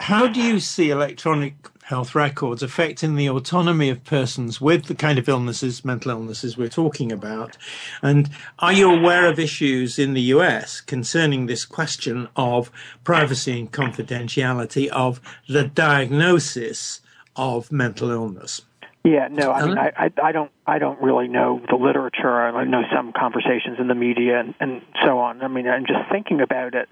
[0.00, 5.18] How do you see electronic health records affecting the autonomy of persons with the kind
[5.18, 7.56] of illnesses, mental illnesses we're talking about?
[8.02, 12.70] And are you aware of issues in the US concerning this question of
[13.02, 17.00] privacy and confidentiality of the diagnosis
[17.36, 18.60] of mental illness?
[19.04, 22.40] Yeah, no, I mean, I, I, I don't, I don't really know the literature.
[22.40, 25.42] I know some conversations in the media and, and so on.
[25.42, 26.88] I mean, I'm just thinking about it.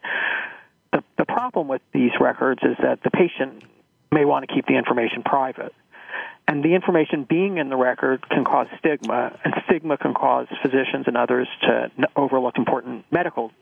[0.93, 3.65] The, the problem with these records is that the patient
[4.11, 5.75] may want to keep the information private.
[6.47, 11.07] And the information being in the record can cause stigma, and stigma can cause physicians
[11.07, 13.53] and others to overlook important medical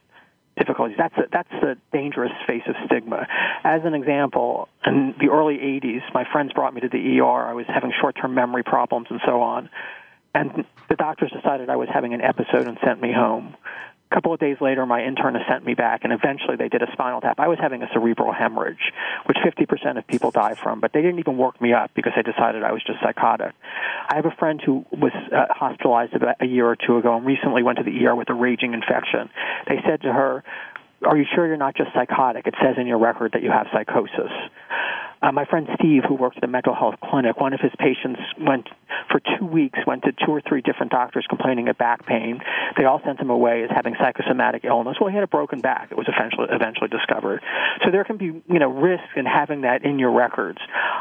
[0.60, 0.96] difficulties.
[0.96, 3.26] That's a, that's the dangerous face of stigma.
[3.64, 7.46] As an example, in the early 80s, my friends brought me to the ER.
[7.48, 9.70] I was having short-term memory problems and so on,
[10.34, 13.56] and the doctors decided I was having an episode and sent me home.
[14.10, 16.90] A couple of days later, my internist sent me back, and eventually they did a
[16.92, 17.38] spinal tap.
[17.38, 18.92] I was having a cerebral hemorrhage,
[19.26, 22.22] which 50% of people die from, but they didn't even work me up because they
[22.22, 23.52] decided I was just psychotic.
[24.08, 27.24] I have a friend who was uh, hospitalized about a year or two ago and
[27.24, 29.30] recently went to the ER with a raging infection.
[29.68, 30.42] They said to her,
[31.04, 32.46] are you sure you're not just psychotic?
[32.46, 34.30] It says in your record that you have psychosis.
[35.22, 38.20] Uh, my friend Steve, who works at a mental health clinic, one of his patients
[38.40, 38.68] went
[39.10, 42.40] for two weeks, went to two or three different doctors complaining of back pain.
[42.78, 44.96] They all sent him away as having psychosomatic illness.
[44.98, 45.88] Well, he had a broken back.
[45.90, 47.42] It was eventually eventually discovered.
[47.84, 50.58] So there can be, you know, risk in having that in your records.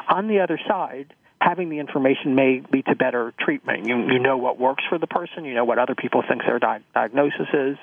[0.09, 3.85] On the other side, having the information may lead to better treatment.
[3.85, 5.45] You, you know what works for the person.
[5.45, 7.77] You know what other people think their di- diagnosis is.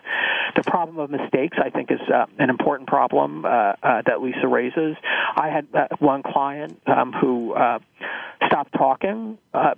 [0.55, 4.47] The problem of mistakes, I think, is uh, an important problem uh, uh, that Lisa
[4.47, 4.97] raises.
[5.37, 7.79] I had uh, one client um, who uh,
[8.47, 9.75] stopped talking, uh,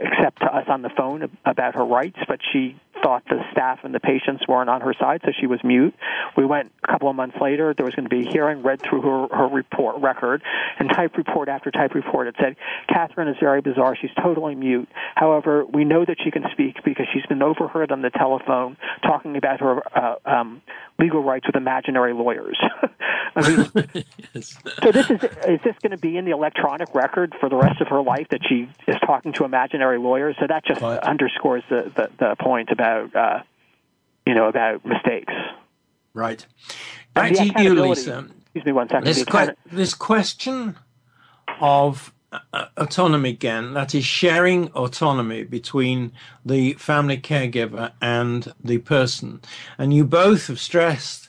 [0.00, 3.94] except to us on the phone about her rights, but she thought the staff and
[3.94, 5.94] the patients weren't on her side, so she was mute.
[6.36, 7.74] We went a couple of months later.
[7.76, 8.62] There was going to be a hearing.
[8.62, 10.42] Read through her her report record
[10.78, 12.28] and type report after type report.
[12.28, 12.56] It said
[12.88, 13.96] Catherine is very bizarre.
[14.00, 14.88] She's totally mute.
[15.14, 19.36] However, we know that she can speak because she's been overheard on the telephone talking
[19.36, 20.62] about her uh, um,
[20.98, 22.58] legal rights with imaginary lawyers.
[23.36, 23.70] I mean,
[24.34, 24.58] yes.
[24.82, 27.80] so this is is this going to be in the electronic record for the rest
[27.80, 30.36] of her life that she is talking to imaginary lawyers?
[30.38, 33.42] So that just underscores the, the, the point about uh,
[34.26, 35.32] you know about mistakes.
[36.14, 36.44] Right.
[37.14, 38.28] Back to you, Lisa.
[38.54, 39.06] Excuse me one second.
[39.06, 40.76] This, que- this question
[41.60, 42.12] of
[42.76, 46.12] autonomy again, that is sharing autonomy between
[46.44, 49.40] the family caregiver and the person.
[49.78, 51.28] And you both have stressed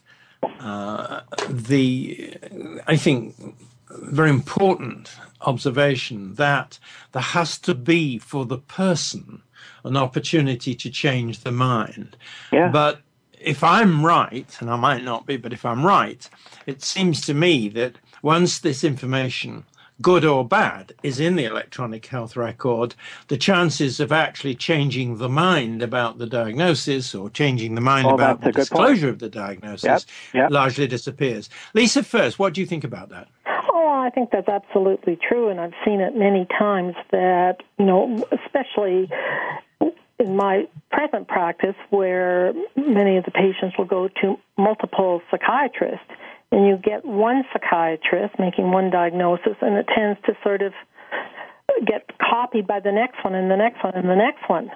[0.59, 2.35] uh, the,
[2.87, 3.35] I think,
[3.89, 6.79] very important observation that
[7.11, 9.43] there has to be for the person
[9.83, 12.15] an opportunity to change the mind.
[12.51, 12.69] Yeah.
[12.69, 13.01] But
[13.39, 16.27] if I'm right, and I might not be, but if I'm right,
[16.65, 19.65] it seems to me that once this information
[20.01, 22.95] good or bad, is in the electronic health record,
[23.27, 28.15] the chances of actually changing the mind about the diagnosis or changing the mind well,
[28.15, 29.13] about the disclosure point.
[29.13, 30.01] of the diagnosis yep,
[30.33, 30.51] yep.
[30.51, 31.49] largely disappears.
[31.73, 33.27] Lisa, first, what do you think about that?
[33.45, 38.25] Oh, I think that's absolutely true, and I've seen it many times that, you know,
[38.31, 39.09] especially
[40.19, 46.05] in my present practice where many of the patients will go to multiple psychiatrists
[46.53, 50.71] and you get one psychiatrist making one diagnosis, and it tends to sort of
[51.83, 54.69] get copied by the next one and the next one and the next one.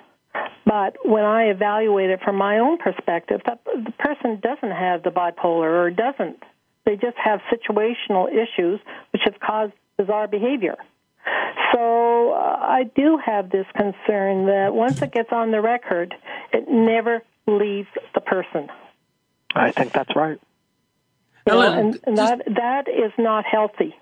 [0.65, 5.11] But when I evaluate it from my own perspective, that the person doesn't have the
[5.11, 6.41] bipolar or doesn't.
[6.85, 8.79] They just have situational issues
[9.13, 10.77] which have caused bizarre behavior.
[11.73, 16.15] So uh, I do have this concern that once it gets on the record,
[16.51, 18.69] it never leaves the person.
[19.53, 20.39] I think that's right.
[21.47, 23.95] Elyn, and, and that that is not healthy.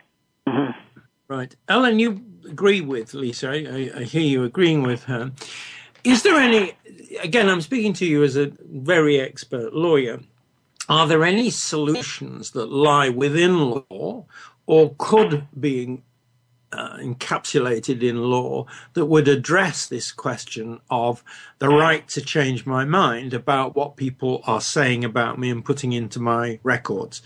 [0.47, 0.79] Mm-hmm.
[1.27, 3.49] Right, Elyn, you agree with Lisa.
[3.49, 5.31] I, I, hear you agreeing with her.
[6.03, 6.73] Is there any?
[7.21, 10.19] Again, I'm speaking to you as a very expert lawyer.
[10.87, 14.25] Are there any solutions that lie within law,
[14.67, 16.03] or could be
[16.71, 21.23] uh, encapsulated in law that would address this question of
[21.59, 25.93] the right to change my mind about what people are saying about me and putting
[25.93, 27.21] into my records.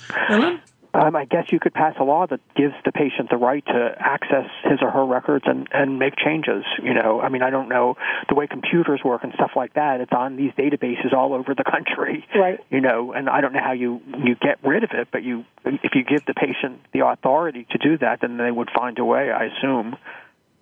[0.92, 3.96] Um, I guess you could pass a law that gives the patient the right to
[4.00, 6.64] access his or her records and, and make changes.
[6.82, 7.96] You know, I mean, I don't know
[8.28, 10.02] the way computers work and stuff like that.
[10.02, 12.26] It's on these databases all over the country.
[12.36, 12.60] Right.
[12.72, 15.46] You know, and I don't know how you you get rid of it, but you
[15.64, 19.06] if you give the patient the authority to do that, then they would find a
[19.06, 19.96] way, I assume,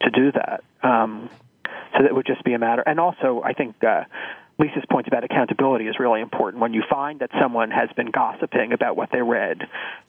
[0.02, 0.64] to do that.
[0.84, 1.30] Um,
[1.96, 2.84] so that would just be a matter.
[2.86, 3.82] And also, I think.
[3.82, 4.04] Uh,
[4.60, 6.62] Lisa's point about accountability is really important.
[6.62, 9.62] When you find that someone has been gossiping about what they read,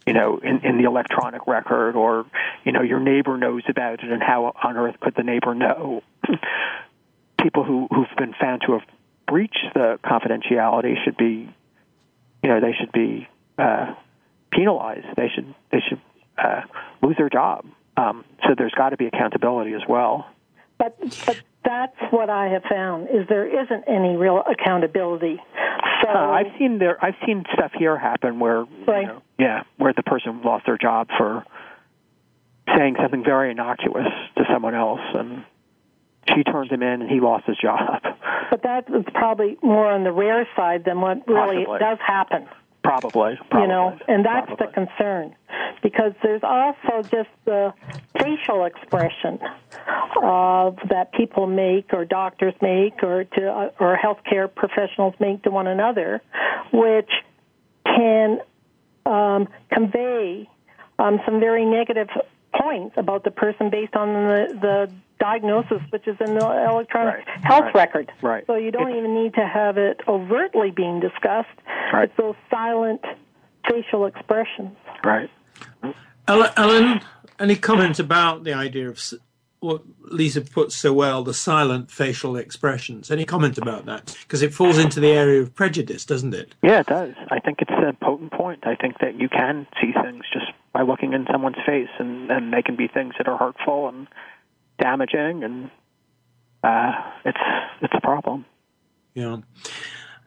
[0.07, 2.25] you know, in, in the electronic record, or
[2.65, 6.03] you know, your neighbor knows about it, and how on earth could the neighbor know?
[7.43, 8.83] People who who've been found to have
[9.27, 11.55] breached the confidentiality should be,
[12.43, 13.29] you know, they should be
[13.59, 13.95] uh,
[14.51, 15.07] penalized.
[15.17, 16.01] They should they should
[16.39, 16.63] uh,
[17.03, 17.67] lose their job.
[17.99, 20.27] Um, so there's got to be accountability as well.
[20.79, 25.39] But but that's what I have found is there isn't any real accountability.
[26.03, 29.03] So uh, I've seen there I've seen stuff here happen where right.
[29.03, 31.45] you know, yeah, where the person lost their job for
[32.77, 34.07] saying something very innocuous
[34.37, 35.45] to someone else, and
[36.35, 38.03] she turned him in, and he lost his job.
[38.51, 41.79] But that is probably more on the rare side than what really Possibly.
[41.79, 42.49] does happen.
[42.83, 45.35] Probably, You know, and that's the concern,
[45.83, 47.75] because there's also just the
[48.19, 49.39] facial expression
[50.23, 55.51] of that people make, or doctors make, or to uh, or healthcare professionals make to
[55.51, 56.23] one another,
[56.73, 57.11] which
[57.85, 58.39] can
[59.07, 60.49] um, convey
[60.99, 62.09] um, some very negative
[62.59, 67.65] points about the person based on the, the diagnosis, which is in the electronic health
[67.67, 68.13] right, record.
[68.23, 68.45] right.
[68.47, 71.49] So you don't even need to have it overtly being discussed.
[71.93, 72.05] Right.
[72.05, 73.03] It's those silent
[73.69, 74.77] facial expressions.
[75.05, 75.31] Right.
[76.27, 77.03] Elyn, Elyn,
[77.39, 79.01] any comment about the idea of
[79.61, 83.11] what Lisa put so well, the silent facial expressions?
[83.11, 84.17] Any comment about that?
[84.23, 86.55] Because it falls into the area of prejudice, doesn't it?
[86.63, 87.15] Yeah, it does.
[87.31, 88.67] I think it's a potent point.
[88.67, 92.53] I think that you can see things just by looking in someone's face, and and
[92.53, 94.07] they can be things that are hurtful and
[94.79, 95.71] damaging, and
[96.63, 96.93] uh,
[97.25, 97.39] it's
[97.83, 98.45] it's a problem.
[99.15, 99.39] Yeah.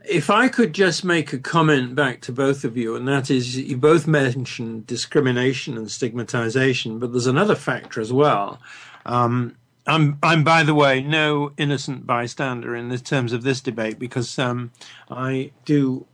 [0.04, 3.56] If I could just make a comment back to both of you, and that is
[3.56, 8.60] you both mentioned discrimination and stigmatization, but there's another factor as well.
[9.06, 9.56] Um,
[9.88, 14.38] I'm, I'm, by the way, no innocent bystander in the terms of this debate because
[14.38, 14.72] um,
[15.10, 16.06] I do,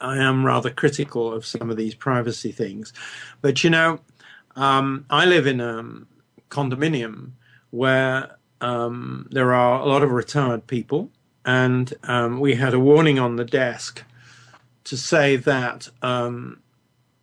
[0.00, 2.92] I am rather critical of some of these privacy things.
[3.40, 4.00] But you know,
[4.54, 5.84] um, I live in a
[6.48, 7.32] condominium
[7.70, 11.10] where um, there are a lot of retired people
[11.44, 14.02] and um, we had a warning on the desk
[14.84, 16.60] to say that um,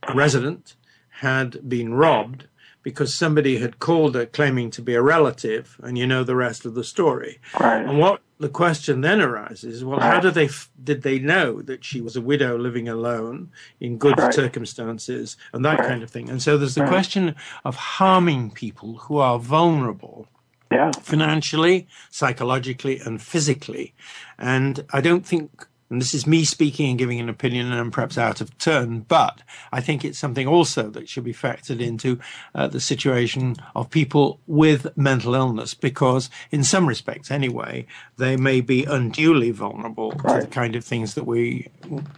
[0.08, 0.76] a resident
[1.22, 2.48] had been robbed
[2.84, 6.66] because somebody had called her claiming to be a relative, and you know the rest
[6.66, 7.40] of the story.
[7.60, 7.84] Right.
[7.84, 11.84] And what the question then arises: Well, how do they f- did they know that
[11.84, 14.32] she was a widow living alone in good Right.
[14.34, 15.88] circumstances and that Right.
[15.88, 16.30] kind of thing?
[16.30, 16.90] And so there's the Right.
[16.90, 20.28] question of harming people who are vulnerable
[20.72, 20.92] Yeah.
[21.02, 23.94] financially, psychologically, and physically.
[24.38, 27.92] And I don't think, and this is me speaking and giving an opinion, and I'm
[27.92, 29.42] perhaps out of turn, but
[29.72, 32.20] I think it's something also that should be factored into
[32.56, 37.86] uh, the situation of people with mental illness, because in some respects, anyway,
[38.18, 41.70] they may be unduly vulnerable to the kind of things that we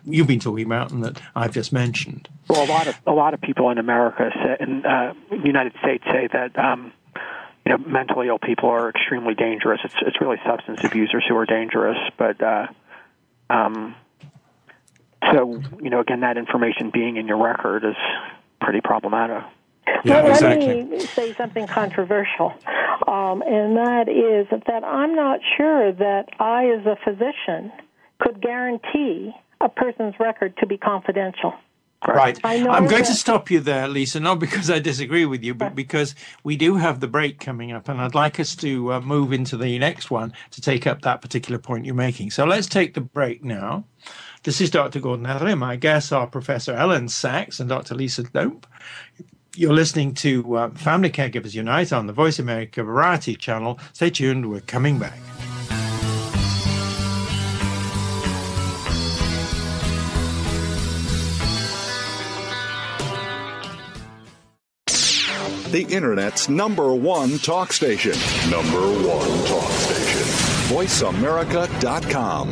[0.06, 2.30] you've been talking about and that I've just mentioned.
[2.48, 5.74] Well, a lot of a lot of people in America say, in uh, the United
[5.84, 6.94] States say that um,
[7.68, 9.82] you know mentally ill people are extremely dangerous.
[9.84, 12.68] It's it's really substance abusers who are dangerous, but uh,
[13.50, 13.94] um,
[15.34, 17.96] so you know again that information being in your record is
[18.62, 19.44] pretty problematic.
[20.06, 20.84] Yeah, well, exactly.
[20.84, 22.54] let me say something controversial,
[23.06, 27.74] um, and that is that I'm not sure that I, as a physician,
[28.20, 31.54] could guarantee a person's record to be confidential.
[32.06, 32.40] Right.
[32.44, 35.56] I know I'm going to stop you there, Lisa, not because I disagree with you,
[35.56, 39.02] but because we do have the break coming up, and I'd like us to uh,
[39.02, 42.30] move into the next one to take up that particular point you're making.
[42.30, 43.86] So let's take the break now.
[44.44, 45.00] This is Dr.
[45.00, 45.56] Gordon Atherley.
[45.56, 47.96] My guests are Professor Elyn Saks and Dr.
[47.96, 48.68] Lisa Doupe.
[49.56, 53.80] You're listening to uh, Family Caregivers Unite on the Voice America Variety Channel.
[53.94, 55.18] Stay tuned, we're coming back.
[65.72, 68.14] The Internet's number one talk station.
[68.50, 70.22] Number one talk station.
[70.74, 72.52] VoiceAmerica.com.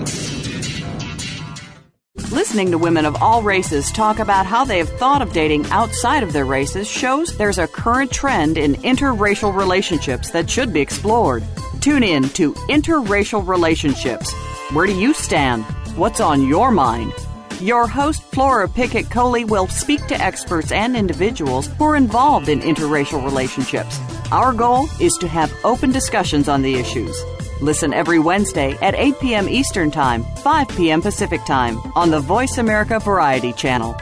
[2.34, 6.24] Listening to women of all races talk about how they have thought of dating outside
[6.24, 11.42] of their races shows there's a current trend in interracial relationships that should be explored.
[11.80, 14.34] Tune in to Interracial Relationships.
[14.74, 15.64] Where do you stand?
[15.96, 17.14] What's on your mind?
[17.62, 22.60] Your host, Flora Pickett Coley, will speak to experts and individuals who are involved in
[22.60, 23.98] interracial relationships.
[24.32, 27.18] Our goal is to have open discussions on the issues.
[27.62, 29.48] Listen every Wednesday at 8 p.m.
[29.48, 31.02] Eastern Time, 5 p.m.
[31.02, 33.96] Pacific Time on the Voice America Variety Channel.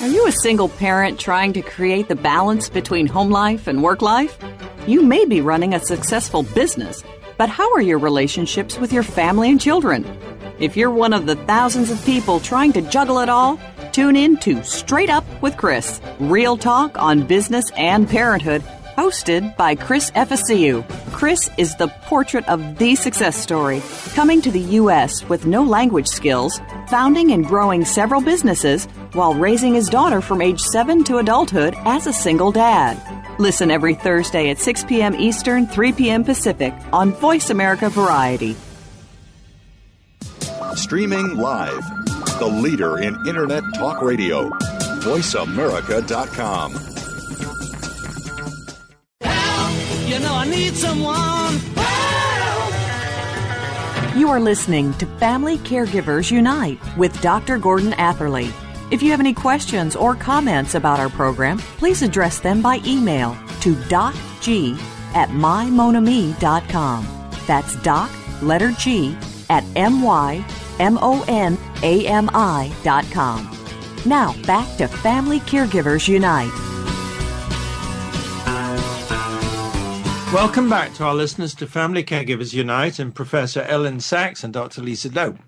[0.00, 4.02] Are you a single parent trying to create the balance between home life and work
[4.02, 4.36] life?
[4.88, 7.04] You may be running a successful business,
[7.36, 10.04] but how are your relationships with your family and children?
[10.60, 13.60] If you're one of the thousands of people trying to juggle it all,
[13.92, 18.62] tune in to Straight Up with Chris, real talk on business and parenthood,
[18.96, 20.84] hosted by Chris FSCU.
[21.12, 23.80] Chris is the portrait of the success story,
[24.14, 25.22] coming to the U.S.
[25.28, 30.60] with no language skills, founding and growing several businesses, while raising his daughter from age
[30.60, 33.00] 7 to adulthood as a single dad.
[33.38, 35.14] Listen every Thursday at 6 p.m.
[35.14, 36.24] Eastern, 3 p.m.
[36.24, 38.56] Pacific on Voice America Variety.
[40.78, 41.84] Streaming live.
[42.38, 44.48] The leader in Internet talk radio.
[45.00, 46.88] VoiceAmerica.com.
[50.38, 51.54] I need someone.
[54.16, 57.58] You are listening to Family Caregivers Unite with Dr.
[57.58, 58.48] Gordon Atherley.
[58.92, 63.36] If you have any questions or comments about our program, please address them by email
[63.62, 64.78] to docg
[65.14, 67.30] at mymonami.com.
[67.48, 68.10] That's doc,
[68.40, 69.16] letter G,
[69.50, 69.64] at
[70.78, 71.58] M-Y-M-O-N-A-M-I.com.
[74.06, 76.52] Now, back to Family Caregivers Unite.
[80.32, 84.82] Welcome back to our listeners to Family Caregivers Unite and Professor Elyn Saks and Dr.
[84.82, 85.38] Lisa Loeb.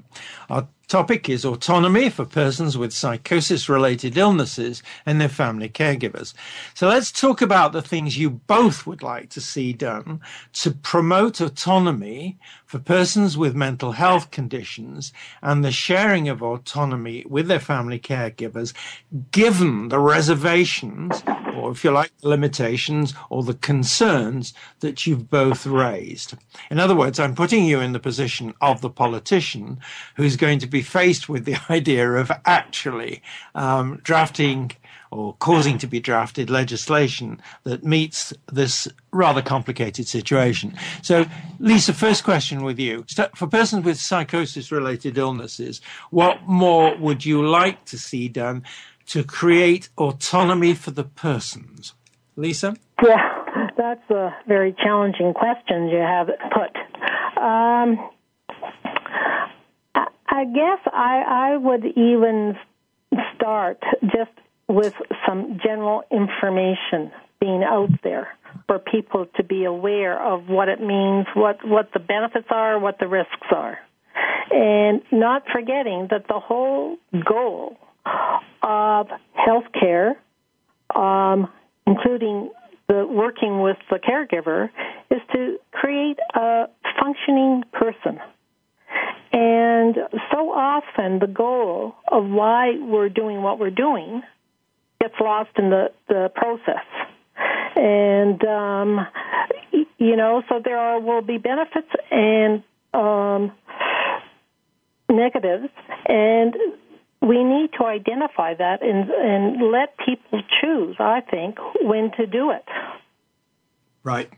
[0.48, 6.34] Our topic is autonomy for persons with psychosis related illnesses and their family caregivers.
[6.74, 10.20] So let's talk about the things you both would like to see done
[10.54, 15.12] to promote autonomy for persons with mental health conditions
[15.42, 18.72] and the sharing of autonomy with their family caregivers,
[19.30, 21.22] given the reservations,
[21.54, 26.34] or if you like, the limitations or the concerns that you've both raised.
[26.70, 29.78] In other words, I'm putting you in the position of the politician
[30.16, 33.22] who's going to be faced with the idea of actually
[33.54, 34.72] um, drafting
[35.10, 40.76] or causing to be drafted legislation that meets this rather complicated situation.
[41.02, 41.26] So,
[41.58, 43.04] Lisa, first question with you.
[43.34, 48.62] For persons with psychosis related illnesses, what more would you like to see done
[49.06, 51.94] to create autonomy for the persons?
[52.36, 52.76] Lisa?
[53.02, 57.42] Yeah, that's a very challenging question you have put.
[57.42, 57.98] Um,
[60.30, 62.56] I guess I, I would even
[63.34, 64.30] start just
[64.68, 64.94] with
[65.26, 67.10] some general information
[67.40, 68.28] being out there
[68.68, 73.00] for people to be aware of what it means, what, what the benefits are, what
[73.00, 73.78] the risks are.
[74.52, 77.76] And not forgetting that the whole goal
[78.62, 80.14] of healthcare,
[80.94, 81.48] um,
[81.88, 82.50] including
[82.88, 84.70] the working with the caregiver,
[85.10, 86.66] is to create a
[87.00, 88.20] functioning person
[89.32, 89.96] and
[90.32, 94.22] so often the goal of why we're doing what we're doing
[95.00, 96.84] gets lost in the, the process.
[97.76, 99.06] And, um,
[99.98, 102.62] you know, so there are, will be benefits and
[102.92, 103.52] um,
[105.08, 105.68] negatives,
[106.06, 106.54] and
[107.22, 112.50] we need to identify that and, and let people choose, I think, when to do
[112.50, 112.64] it.
[114.02, 114.30] Right.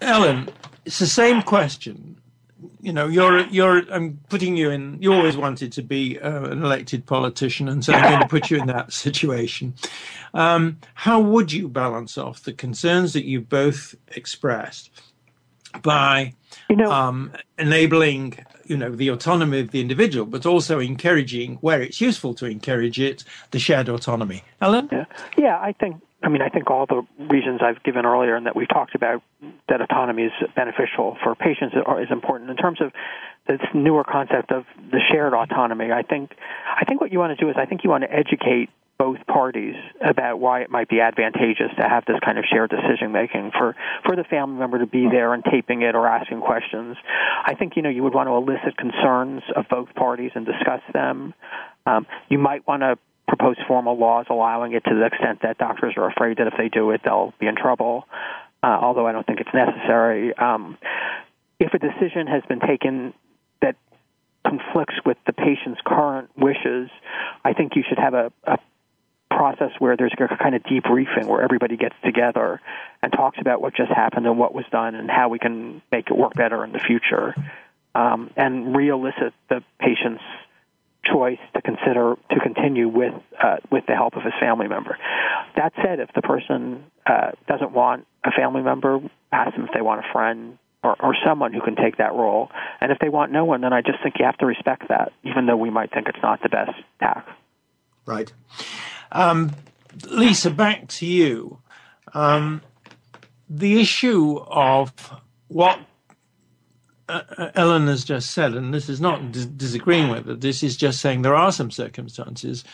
[0.00, 0.48] Elyn,
[0.84, 2.18] it's the same question
[2.80, 3.82] you know, you're you're.
[3.92, 4.98] I'm putting you in.
[5.00, 8.50] You always wanted to be uh, an elected politician, and so I'm going to put
[8.50, 9.74] you in that situation.
[10.34, 14.90] Um, how would you balance off the concerns that you both expressed
[15.82, 16.34] by,
[16.68, 21.82] you know, um, enabling, you know, the autonomy of the individual, but also encouraging where
[21.82, 24.44] it's useful to encourage it, the shared autonomy.
[24.62, 24.90] Elyn?
[24.92, 25.04] Yeah,
[25.36, 25.58] yeah.
[25.58, 28.68] I think I mean, I think all the reasons I've given earlier and that we've
[28.68, 29.22] talked about
[29.68, 32.50] that autonomy is beneficial for patients is important.
[32.50, 32.92] In terms of
[33.46, 36.32] this newer concept of the shared autonomy, I think
[36.76, 38.68] I think what you want to do is I think you want to educate
[38.98, 43.12] both parties about why it might be advantageous to have this kind of shared decision
[43.12, 46.96] making for for the family member to be there and taping it or asking questions.
[47.44, 50.82] I think you know you would want to elicit concerns of both parties and discuss
[50.92, 51.32] them.
[51.86, 55.94] Um, you might want to propose formal laws allowing it to the extent that doctors
[55.96, 58.04] are afraid that if they do it, they'll be in trouble.
[58.62, 60.36] Uh, although I don't think it's necessary.
[60.36, 60.76] Um,
[61.60, 63.14] if a decision has been taken
[63.62, 63.76] that
[64.44, 66.90] conflicts with the patient's current wishes,
[67.44, 68.58] I think you should have a, a
[69.30, 72.60] process where there's a kind of debriefing where everybody gets together
[73.02, 76.10] and talks about what just happened and what was done and how we can make
[76.10, 77.34] it work better in the future
[77.94, 80.22] um, and re-elicit the patient's
[81.04, 84.98] choice to consider to continue with uh, with the help of his family member.
[85.56, 89.00] That said, if the person uh, doesn't want a family member,
[89.32, 92.50] ask them if they want a friend or, or someone who can take that role.
[92.80, 95.12] And if they want no one, then I just think you have to respect that,
[95.24, 97.26] even though we might think it's not the best tack.
[98.06, 98.32] Right.
[99.12, 99.52] Um,
[100.06, 101.58] Lisa, back to you.
[102.14, 102.62] Um,
[103.48, 104.92] the issue of
[105.48, 105.78] what
[107.08, 110.62] uh, uh, Elyn has just said, and this is not dis- disagreeing with it, this
[110.62, 112.64] is just saying there are some circumstances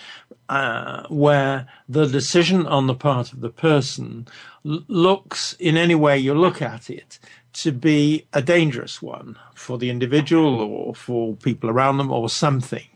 [0.48, 4.26] uh, where the decision on the part of the person
[4.66, 7.20] l- looks, in any way you look at it,
[7.52, 12.88] to be a dangerous one for the individual or for people around them or something.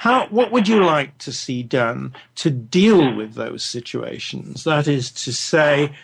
[0.00, 4.64] How, what would you like to see done to deal with those situations?
[4.64, 5.94] That is to say,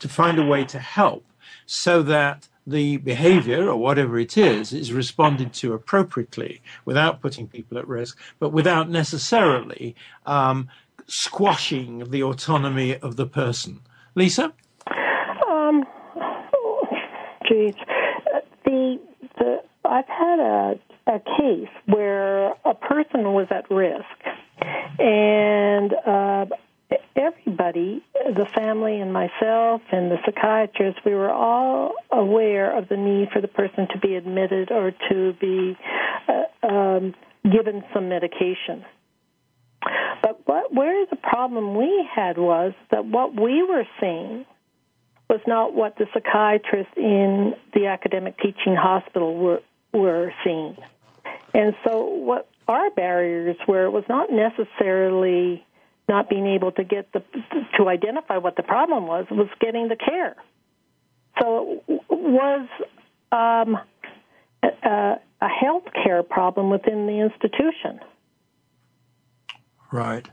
[0.00, 1.24] to find a way to help
[1.64, 7.78] so that the behavior or whatever it is is responded to appropriately without putting people
[7.78, 9.94] at risk, but without necessarily
[10.26, 10.68] um,
[11.06, 13.78] squashing the autonomy of the person.
[14.16, 14.52] Lisa?
[15.48, 15.84] Um,
[17.48, 17.74] geez,
[18.64, 18.98] the
[19.38, 20.74] the I've had a
[21.06, 24.04] a case where a person was at risk,
[24.98, 26.46] and uh,
[27.16, 33.28] everybody, the family and myself and the psychiatrist, we were all aware of the need
[33.32, 35.76] for the person to be admitted or to be
[36.28, 38.84] uh, um, given some medication.
[40.22, 44.46] But what, where the problem we had was that what we were seeing
[45.28, 49.60] was not what the psychiatrists in the academic teaching hospital were
[49.92, 50.76] were seeing.
[51.54, 55.64] And so what our barriers were it was not necessarily
[56.08, 57.22] not being able to get the
[57.78, 60.36] to identify what the problem was was getting the care.
[61.40, 62.68] So it was
[63.32, 63.78] um,
[64.62, 68.00] a, a health care problem within the institution.
[69.92, 70.28] Right.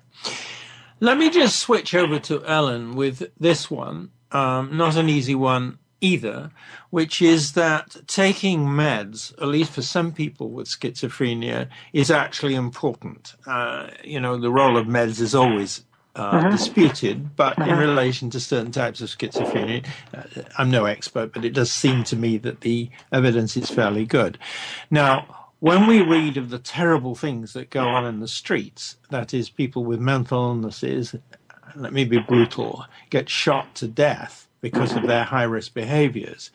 [0.99, 4.11] Let me just switch over to Elyn with this one.
[4.31, 6.51] Um, not an easy one either,
[6.89, 13.35] which is that taking meds, at least for some people with schizophrenia, is actually important.
[13.45, 15.85] Uh, you know, the role of meds is always
[16.15, 16.49] uh, uh-huh.
[16.49, 20.23] disputed, but in relation to certain types of schizophrenia, uh,
[20.57, 24.37] I'm no expert, but it does seem to me that the evidence is fairly good.
[24.89, 29.33] Now, when we read of the terrible things that go on in the streets, that
[29.33, 31.15] is, people with mental illnesses,
[31.75, 36.51] let me be brutal, get shot to death because of their high risk behaviors.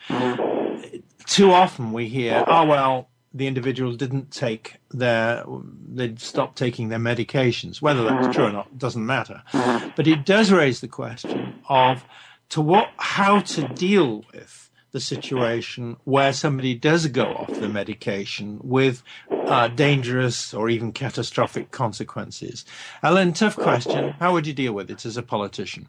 [1.26, 5.44] Too often we hear, oh, well, the individual didn't take their,
[5.88, 7.82] they'd stopped taking their medications.
[7.82, 9.42] Whether that's true or not doesn't matter.
[9.52, 12.04] But it does raise the question of
[12.50, 18.59] to what, how to deal with the situation where somebody does go off the medication
[18.62, 22.64] with uh, dangerous or even catastrophic consequences.
[23.02, 24.14] Elyn, tough question.
[24.18, 25.88] How would you deal with it as a politician?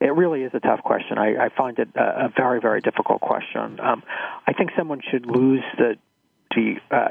[0.00, 1.18] It really is a tough question.
[1.18, 3.80] I, I find it a, a, very, very difficult question.
[3.80, 4.02] Um,
[4.46, 5.96] I think someone should lose the
[6.54, 7.08] the uh,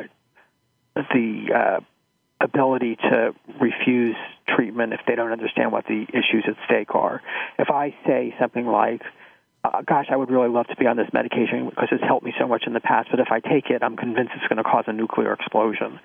[0.96, 1.80] the uh,
[2.44, 4.16] ability to refuse
[4.48, 7.22] treatment if they don't understand what the issues at stake are.
[7.58, 9.02] If I say something like,
[9.64, 12.34] uh, gosh, I would really love to be on this medication because it's helped me
[12.40, 14.64] so much in the past, but if I take it, I'm convinced it's going to
[14.64, 16.00] cause a nuclear explosion.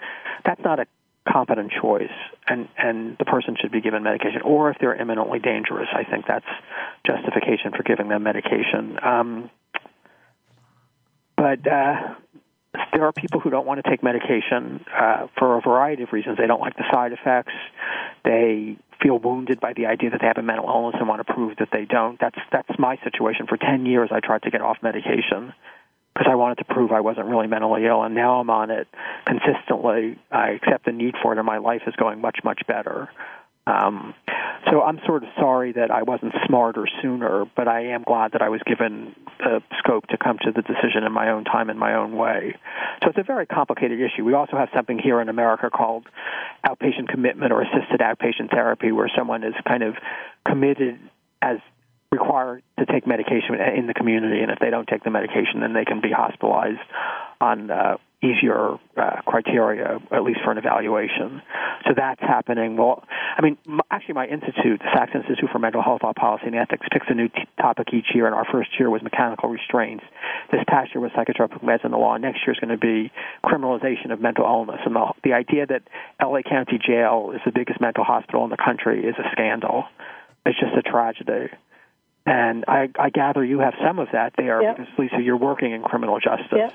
[0.44, 0.86] That's not a
[1.30, 2.14] competent choice,
[2.46, 4.42] and and the person should be given medication.
[4.42, 6.46] Or if they're imminently dangerous, I think that's
[7.06, 8.98] justification for giving them medication.
[9.02, 9.50] Um,
[11.36, 12.14] but uh,
[12.92, 16.38] there are people who don't want to take medication uh, for a variety of reasons.
[16.38, 17.52] They don't like the side effects.
[18.24, 21.32] They feel wounded by the idea that they have a mental illness and want to
[21.32, 22.18] prove that they don't.
[22.20, 23.46] That's that's my situation.
[23.46, 25.52] For ten years, I tried to get off medication
[26.18, 28.88] because I wanted to prove I wasn't really mentally ill, and now I'm on it
[29.24, 30.18] consistently.
[30.32, 33.08] I accept the need for it, and my life is going much much better.
[33.68, 34.14] Um,
[34.70, 38.42] so I'm sort of sorry that I wasn't smarter sooner, but I am glad that
[38.42, 41.78] I was given the scope to come to the decision in my own time, in
[41.78, 42.56] my own way.
[43.02, 44.24] So it's a very complicated issue.
[44.24, 46.06] We also have something here in America called
[46.66, 49.94] outpatient commitment or assisted outpatient therapy, where someone is kind of
[50.46, 50.98] committed
[51.42, 51.58] as
[52.10, 55.72] required to take medication in the community, and if they don't take the medication, then
[55.74, 56.80] they can be hospitalized
[57.40, 61.40] on uh, easier uh, criteria, at least for an evaluation.
[61.86, 62.76] So that's happening.
[62.76, 63.04] Well,
[63.36, 63.56] I mean,
[63.90, 67.14] actually, my institute, the Saks Institute for Mental Health, Law, Policy, and Ethics, picks a
[67.14, 70.04] new t- topic each year, and our first year was mechanical restraints.
[70.50, 72.16] This past year was psychotropic meds in the law.
[72.16, 73.12] Next year is going to be
[73.44, 74.80] criminalization of mental illness.
[74.84, 75.82] And the, the idea that
[76.20, 79.84] LA County Jail is the biggest mental hospital in the country is a scandal.
[80.44, 81.52] It's just a tragedy.
[82.28, 84.76] And I, I gather you have some of that there yep.
[84.76, 86.48] because, Lisa, you're working in criminal justice.
[86.52, 86.72] Yep.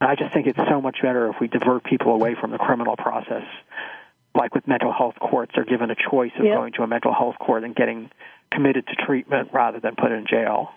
[0.00, 2.96] I just think it's so much better if we divert people away from the criminal
[2.96, 3.42] process.
[4.34, 6.54] Like with mental health courts, they're given a choice of yep.
[6.54, 8.10] going to a mental health court and getting
[8.52, 10.70] committed to treatment rather than put in jail.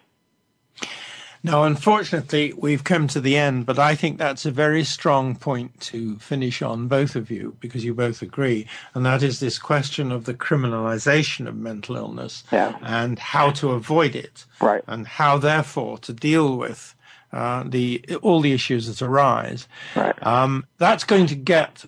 [1.44, 5.80] Now, unfortunately, we've come to the end, but I think that's a very strong point
[5.82, 8.68] to finish on, both of you, because you both agree.
[8.94, 12.78] And that is this question of the criminalization of mental illness yeah.
[12.84, 14.46] and how to avoid it.
[14.60, 14.84] Right.
[14.86, 16.94] And how, therefore, to deal with
[17.34, 19.68] uh, the all the issues that arise.
[19.96, 20.16] Right.
[20.26, 21.86] Um, that's going to get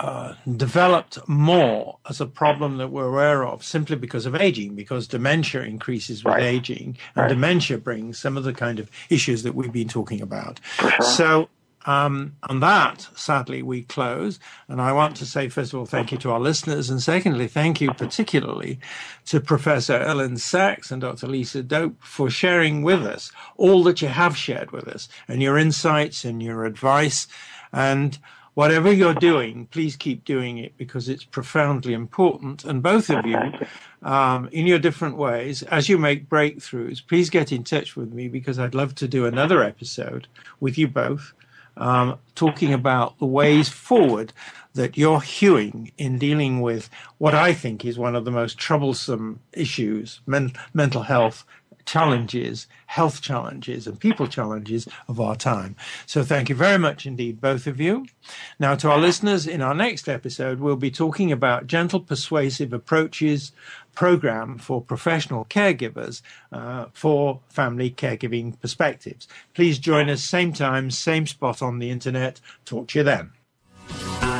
[0.00, 5.06] uh, developed more as a problem that we're aware of simply because of aging, because
[5.06, 6.42] dementia increases with right.
[6.42, 7.28] aging, and right.
[7.28, 10.58] dementia brings some of the kind of issues that we've been talking about.
[10.78, 11.02] Sure.
[11.02, 11.48] So
[11.84, 14.40] um, on that, sadly, we close.
[14.68, 16.88] And I want to say, first of all, thank you to our listeners.
[16.88, 18.78] And secondly, thank you particularly
[19.26, 21.26] to Professor Elyn Saks and Dr.
[21.26, 25.58] Lisa Doupe for sharing with us all that you have shared with us and your
[25.58, 27.26] insights and your advice.
[27.70, 28.18] And
[28.60, 32.62] whatever you're doing, please keep doing it because it's profoundly important.
[32.62, 33.40] And both of you,
[34.02, 38.28] um, in your different ways, as you make breakthroughs, please get in touch with me
[38.28, 40.26] because I'd love to do another episode
[40.60, 41.32] with you both,
[41.78, 44.34] um, talking about the ways forward
[44.74, 49.40] that you're hewing in dealing with what I think is one of the most troublesome
[49.54, 51.46] issues, men- mental health
[51.90, 55.74] challenges, health challenges, and people challenges of our time.
[56.06, 58.06] So thank you very much indeed, both of you.
[58.60, 63.50] Now, to our listeners, in our next episode, we'll be talking about gentle persuasive approaches
[63.92, 66.22] program for professional caregivers
[66.52, 69.26] uh, for family caregiving perspectives.
[69.52, 72.40] Please join us same time, same spot on the internet.
[72.64, 74.39] Talk to you then.